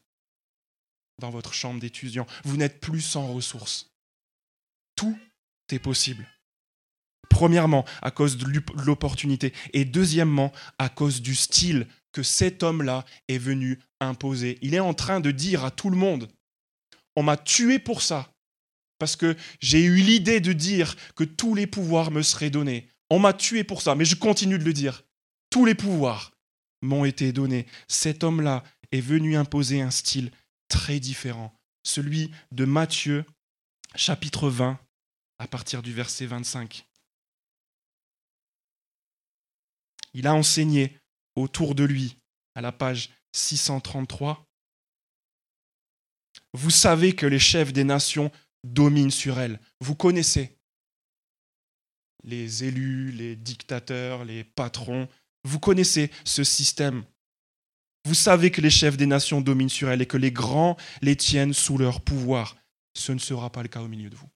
dans 1.19 1.31
votre 1.31 1.53
chambre 1.53 1.81
d'étudiant. 1.81 2.27
Vous 2.45 2.57
n'êtes 2.57 2.81
plus 2.81 3.01
sans 3.01 3.33
ressources. 3.33 3.91
Tout 4.95 5.19
est 5.71 5.79
possible. 5.79 6.29
Premièrement, 7.29 7.85
à 8.03 8.11
cause 8.11 8.37
de 8.37 8.47
l'opportunité. 8.85 9.53
Et 9.73 9.85
deuxièmement, 9.85 10.53
à 10.79 10.89
cause 10.89 11.21
du 11.21 11.35
style 11.35 11.87
que 12.13 12.23
cet 12.23 12.63
homme-là 12.63 13.05
est 13.29 13.39
venu 13.39 13.79
imposer. 14.01 14.59
Il 14.63 14.75
est 14.75 14.81
en 14.81 14.95
train 14.95 15.21
de 15.21 15.31
dire 15.31 15.65
à 15.65 15.71
tout 15.71 15.91
le 15.91 15.97
monde, 15.97 16.29
on 17.17 17.23
m'a 17.23 17.37
tué 17.37 17.79
pour 17.79 18.03
ça, 18.03 18.33
parce 18.99 19.17
que 19.17 19.37
j'ai 19.61 19.85
eu 19.85 19.97
l'idée 19.97 20.41
de 20.41 20.53
dire 20.53 20.97
que 21.15 21.25
tous 21.25 21.55
les 21.55 21.67
pouvoirs 21.67 22.11
me 22.11 22.23
seraient 22.23 22.51
donnés. 22.51 22.89
On 23.11 23.19
m'a 23.19 23.33
tué 23.33 23.65
pour 23.65 23.83
ça, 23.83 23.95
mais 23.95 24.05
je 24.05 24.17
continue 24.17 24.59
de 24.59 24.65
le 24.65 24.73
dire. 24.73 25.05
Tous 25.51 25.65
les 25.65 25.75
pouvoirs 25.75 26.33
m'ont 26.83 27.05
été 27.05 27.33
donnés. 27.33 27.67
Cet 27.89 28.23
homme-là 28.23 28.65
est 28.93 29.01
venu 29.01 29.37
imposer 29.37 29.81
un 29.81 29.91
style 29.91 30.31
très 30.69 31.01
différent, 31.01 31.55
celui 31.83 32.31
de 32.53 32.65
Matthieu 32.65 33.25
chapitre 33.95 34.49
20 34.49 34.79
à 35.39 35.47
partir 35.47 35.83
du 35.83 35.93
verset 35.93 36.27
25. 36.27 36.87
Il 40.15 40.27
a 40.27 40.35
enseigné 40.35 40.99
autour 41.39 41.75
de 41.75 41.85
lui, 41.85 42.17
à 42.55 42.61
la 42.61 42.73
page 42.73 43.11
633. 43.33 44.45
Vous 46.55 46.71
savez 46.71 47.15
que 47.15 47.27
les 47.27 47.39
chefs 47.39 47.73
des 47.73 47.85
nations 47.85 48.31
dominent 48.65 49.11
sur 49.11 49.39
elles. 49.39 49.61
Vous 49.81 49.95
connaissez 49.95 50.57
les 52.25 52.65
élus, 52.65 53.13
les 53.13 53.37
dictateurs, 53.37 54.25
les 54.25 54.45
patrons. 54.45 55.09
Vous 55.45 55.61
connaissez 55.61 56.11
ce 56.25 56.45
système. 56.45 57.05
Vous 58.05 58.15
savez 58.15 58.51
que 58.51 58.61
les 58.61 58.71
chefs 58.71 58.97
des 58.97 59.07
nations 59.07 59.41
dominent 59.41 59.69
sur 59.69 59.91
elles 59.91 60.03
et 60.03 60.07
que 60.07 60.17
les 60.17 60.33
grands 60.33 60.77
les 61.03 61.17
tiennent 61.17 61.55
sous 61.55 61.79
leur 61.79 62.01
pouvoir. 62.01 62.57
Ce 62.95 63.13
ne 63.13 63.19
sera 63.19 63.51
pas 63.51 63.63
le 63.63 63.69
cas 63.69 63.83
au 63.83 63.89
milieu 63.89 64.11
de 64.11 64.17
vous. 64.17 64.29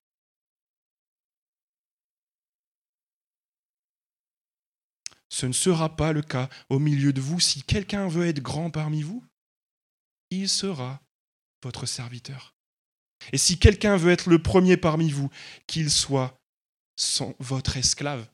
Ce 5.33 5.47
ne 5.47 5.53
sera 5.53 5.97
pas 5.97 6.13
le 6.13 6.21
cas 6.21 6.51
au 6.69 6.79
milieu 6.79 7.15
de 7.15 7.23
vous. 7.23 7.41
Si 7.41 7.63
quelqu'un 7.63 8.07
veut 8.07 8.27
être 8.27 8.43
grand 8.43 8.71
parmi 8.71 9.01
vous, 9.01 9.25
il 10.29 10.47
sera 10.47 11.01
votre 11.63 11.87
serviteur. 11.87 12.55
Et 13.33 13.39
si 13.39 13.59
quelqu'un 13.59 13.97
veut 13.97 14.13
être 14.13 14.29
le 14.29 14.43
premier 14.43 14.77
parmi 14.77 15.11
vous, 15.11 15.31
qu'il 15.67 15.91
soit 15.91 16.39
votre 17.39 17.79
esclave. 17.79 18.29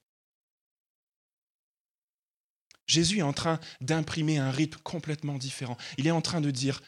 Jésus 2.89 3.19
est 3.19 3.23
en 3.23 3.33
train 3.33 3.61
d'imprimer 3.81 4.39
un 4.39 4.51
rythme 4.51 4.81
complètement 4.83 5.39
différent. 5.39 5.79
Il 5.99 6.09
est 6.09 6.11
en 6.11 6.21
train 6.21 6.41
de 6.41 6.51
dire, 6.51 6.83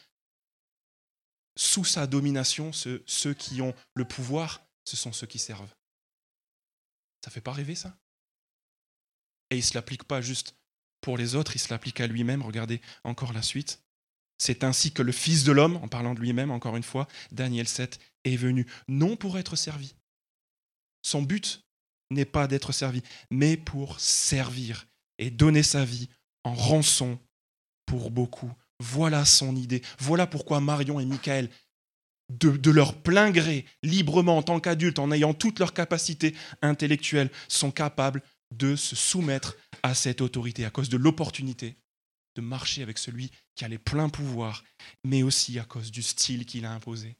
sous 1.55 1.85
sa 1.85 2.05
domination, 2.05 2.73
ceux, 2.73 3.01
ceux 3.07 3.33
qui 3.33 3.61
ont 3.61 3.73
le 3.93 4.03
pouvoir, 4.03 4.61
ce 4.83 4.97
sont 4.97 5.13
ceux 5.13 5.27
qui 5.27 5.39
servent. 5.39 5.73
Ça 7.23 7.31
fait 7.31 7.39
pas 7.39 7.53
rêver 7.53 7.75
ça? 7.75 7.95
Et 9.51 9.55
il 9.55 9.59
ne 9.59 9.63
se 9.63 9.75
l'applique 9.75 10.05
pas 10.05 10.21
juste 10.21 10.55
pour 11.01 11.17
les 11.17 11.35
autres, 11.35 11.55
il 11.55 11.59
se 11.59 11.69
l'applique 11.69 11.99
à 11.99 12.07
lui-même. 12.07 12.41
Regardez 12.41 12.81
encore 13.03 13.33
la 13.33 13.41
suite. 13.41 13.83
C'est 14.37 14.63
ainsi 14.63 14.91
que 14.91 15.03
le 15.03 15.11
Fils 15.11 15.43
de 15.43 15.51
l'homme, 15.51 15.77
en 15.77 15.87
parlant 15.87 16.15
de 16.15 16.19
lui-même 16.19 16.49
encore 16.49 16.77
une 16.77 16.83
fois, 16.83 17.07
Daniel 17.31 17.67
7, 17.67 17.99
est 18.23 18.37
venu, 18.37 18.65
non 18.87 19.15
pour 19.15 19.37
être 19.37 19.55
servi. 19.55 19.93
Son 21.03 21.21
but 21.21 21.63
n'est 22.09 22.25
pas 22.25 22.47
d'être 22.47 22.71
servi, 22.71 23.03
mais 23.29 23.57
pour 23.57 23.99
servir 23.99 24.87
et 25.17 25.29
donner 25.29 25.63
sa 25.63 25.85
vie 25.85 26.09
en 26.43 26.53
rançon 26.53 27.19
pour 27.85 28.09
beaucoup. 28.09 28.51
Voilà 28.79 29.25
son 29.25 29.55
idée. 29.55 29.83
Voilà 29.99 30.25
pourquoi 30.25 30.59
Marion 30.59 30.99
et 30.99 31.05
Michael, 31.05 31.49
de, 32.29 32.49
de 32.49 32.71
leur 32.71 32.95
plein 32.95 33.29
gré, 33.29 33.65
librement 33.83 34.37
en 34.37 34.43
tant 34.43 34.59
qu'adultes, 34.59 34.99
en 34.99 35.11
ayant 35.11 35.33
toutes 35.33 35.59
leurs 35.59 35.73
capacités 35.73 36.35
intellectuelles, 36.61 37.29
sont 37.47 37.71
capables 37.71 38.23
de 38.51 38.75
se 38.75 38.95
soumettre 38.95 39.55
à 39.83 39.95
cette 39.95 40.21
autorité 40.21 40.65
à 40.65 40.69
cause 40.69 40.89
de 40.89 40.97
l'opportunité 40.97 41.77
de 42.35 42.41
marcher 42.41 42.81
avec 42.81 42.97
celui 42.97 43.31
qui 43.55 43.65
a 43.65 43.67
les 43.67 43.77
pleins 43.77 44.09
pouvoirs, 44.09 44.63
mais 45.03 45.23
aussi 45.23 45.59
à 45.59 45.65
cause 45.65 45.91
du 45.91 46.01
style 46.01 46.45
qu'il 46.45 46.65
a 46.65 46.73
imposé. 46.73 47.17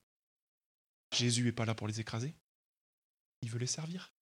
Jésus 1.14 1.44
n'est 1.44 1.52
pas 1.52 1.66
là 1.66 1.76
pour 1.76 1.88
les 1.88 2.00
écraser. 2.00 2.34
Il 3.42 3.50
veut 3.50 3.60
les 3.60 3.68
servir. 3.68 4.14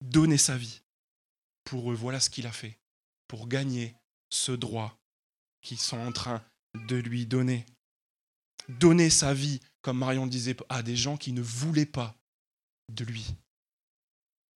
Donner 0.00 0.36
sa 0.36 0.56
vie 0.56 0.82
pour 1.64 1.92
eux, 1.92 1.94
voilà 1.94 2.20
ce 2.20 2.28
qu'il 2.28 2.46
a 2.46 2.52
fait, 2.52 2.78
pour 3.28 3.48
gagner 3.48 3.94
ce 4.30 4.52
droit 4.52 4.98
qu'ils 5.62 5.78
sont 5.78 5.98
en 5.98 6.12
train 6.12 6.44
de 6.74 6.96
lui 6.96 7.24
donner. 7.24 7.64
Donner 8.68 9.10
sa 9.10 9.32
vie, 9.32 9.60
comme 9.80 9.98
Marion 9.98 10.24
le 10.24 10.30
disait, 10.30 10.56
à 10.68 10.82
des 10.82 10.96
gens 10.96 11.16
qui 11.16 11.32
ne 11.32 11.40
voulaient 11.40 11.86
pas 11.86 12.16
de 12.94 13.04
lui. 13.04 13.34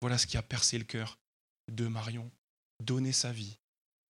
Voilà 0.00 0.18
ce 0.18 0.26
qui 0.26 0.36
a 0.36 0.42
percé 0.42 0.78
le 0.78 0.84
cœur 0.84 1.18
de 1.68 1.86
Marion. 1.86 2.30
Donner 2.80 3.12
sa 3.12 3.32
vie 3.32 3.58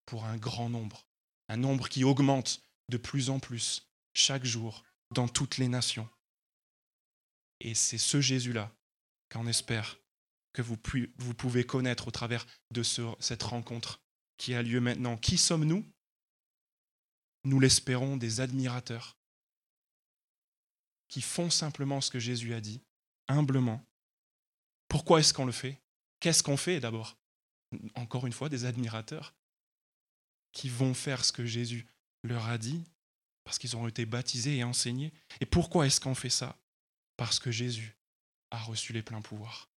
pour 0.06 0.24
un 0.24 0.36
grand 0.36 0.68
nombre, 0.68 1.06
un 1.48 1.56
nombre 1.56 1.88
qui 1.88 2.04
augmente 2.04 2.62
de 2.88 2.96
plus 2.96 3.30
en 3.30 3.38
plus 3.38 3.88
chaque 4.12 4.44
jour 4.44 4.82
dans 5.12 5.28
toutes 5.28 5.58
les 5.58 5.68
nations. 5.68 6.08
Et 7.60 7.74
c'est 7.74 7.98
ce 7.98 8.20
Jésus-là 8.20 8.72
qu'on 9.30 9.46
espère 9.46 9.98
que 10.52 10.62
vous, 10.62 10.76
pouvez 10.76 11.64
connaître 11.64 12.08
au 12.08 12.10
travers 12.10 12.46
de 12.70 12.82
cette 12.82 13.42
rencontre 13.42 14.00
qui 14.38 14.54
a 14.54 14.62
lieu 14.62 14.80
maintenant. 14.80 15.16
Qui 15.16 15.36
sommes-nous? 15.36 15.84
Nous 17.44 17.60
l'espérons 17.60 18.16
des 18.16 18.40
admirateurs 18.40 19.18
qui 21.08 21.20
font 21.20 21.50
simplement 21.50 22.00
ce 22.00 22.10
que 22.10 22.18
Jésus 22.18 22.54
a 22.54 22.60
dit, 22.60 22.82
humblement. 23.28 23.84
Pourquoi 24.88 25.20
est-ce 25.20 25.34
qu'on 25.34 25.46
le 25.46 25.52
fait? 25.52 25.80
Qu'est-ce 26.20 26.42
qu'on 26.42 26.56
fait 26.56 26.80
d'abord? 26.80 27.16
Encore 27.94 28.26
une 28.26 28.32
fois, 28.32 28.48
des 28.48 28.64
admirateurs 28.64 29.34
qui 30.52 30.68
vont 30.68 30.94
faire 30.94 31.24
ce 31.24 31.32
que 31.32 31.44
Jésus 31.44 31.86
leur 32.22 32.46
a 32.46 32.58
dit 32.58 32.82
parce 33.44 33.58
qu'ils 33.58 33.76
ont 33.76 33.86
été 33.86 34.06
baptisés 34.06 34.56
et 34.56 34.64
enseignés. 34.64 35.12
Et 35.40 35.46
pourquoi 35.46 35.86
est-ce 35.86 36.00
qu'on 36.00 36.14
fait 36.14 36.30
ça? 36.30 36.58
Parce 37.16 37.38
que 37.38 37.50
Jésus 37.50 37.96
a 38.50 38.58
reçu 38.58 38.92
les 38.92 39.02
pleins 39.02 39.22
pouvoirs. 39.22 39.70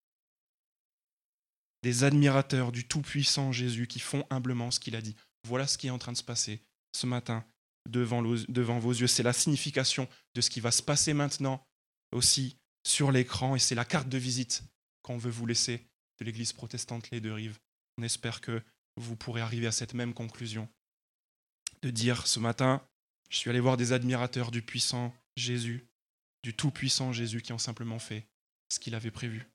Des 1.82 2.04
admirateurs 2.04 2.72
du 2.72 2.86
Tout-Puissant 2.86 3.52
Jésus 3.52 3.86
qui 3.86 3.98
font 3.98 4.24
humblement 4.30 4.70
ce 4.70 4.80
qu'il 4.80 4.96
a 4.96 5.02
dit. 5.02 5.16
Voilà 5.44 5.66
ce 5.66 5.78
qui 5.78 5.88
est 5.88 5.90
en 5.90 5.98
train 5.98 6.12
de 6.12 6.16
se 6.16 6.22
passer 6.22 6.62
ce 6.92 7.06
matin 7.06 7.44
devant, 7.88 8.22
devant 8.22 8.78
vos 8.78 8.92
yeux. 8.92 9.06
C'est 9.06 9.22
la 9.22 9.32
signification 9.32 10.08
de 10.34 10.40
ce 10.40 10.50
qui 10.50 10.60
va 10.60 10.70
se 10.70 10.82
passer 10.82 11.12
maintenant 11.12 11.64
aussi 12.12 12.56
sur 12.86 13.10
l'écran 13.10 13.56
et 13.56 13.58
c'est 13.58 13.74
la 13.74 13.84
carte 13.84 14.08
de 14.08 14.18
visite 14.18 14.62
qu'on 15.06 15.18
veut 15.18 15.30
vous 15.30 15.46
laisser 15.46 15.86
de 16.18 16.24
l'Église 16.24 16.52
protestante 16.52 17.10
Les 17.10 17.20
Deux 17.20 17.32
Rives. 17.32 17.60
On 17.96 18.02
espère 18.02 18.40
que 18.40 18.60
vous 18.96 19.14
pourrez 19.14 19.40
arriver 19.40 19.68
à 19.68 19.72
cette 19.72 19.94
même 19.94 20.12
conclusion 20.12 20.68
de 21.82 21.90
dire 21.90 22.26
ce 22.26 22.40
matin, 22.40 22.84
je 23.30 23.36
suis 23.36 23.48
allé 23.48 23.60
voir 23.60 23.76
des 23.76 23.92
admirateurs 23.92 24.50
du 24.50 24.62
puissant 24.62 25.14
Jésus, 25.36 25.86
du 26.42 26.54
tout-puissant 26.54 27.12
Jésus 27.12 27.40
qui 27.40 27.52
ont 27.52 27.58
simplement 27.58 28.00
fait 28.00 28.26
ce 28.68 28.80
qu'il 28.80 28.96
avait 28.96 29.12
prévu. 29.12 29.46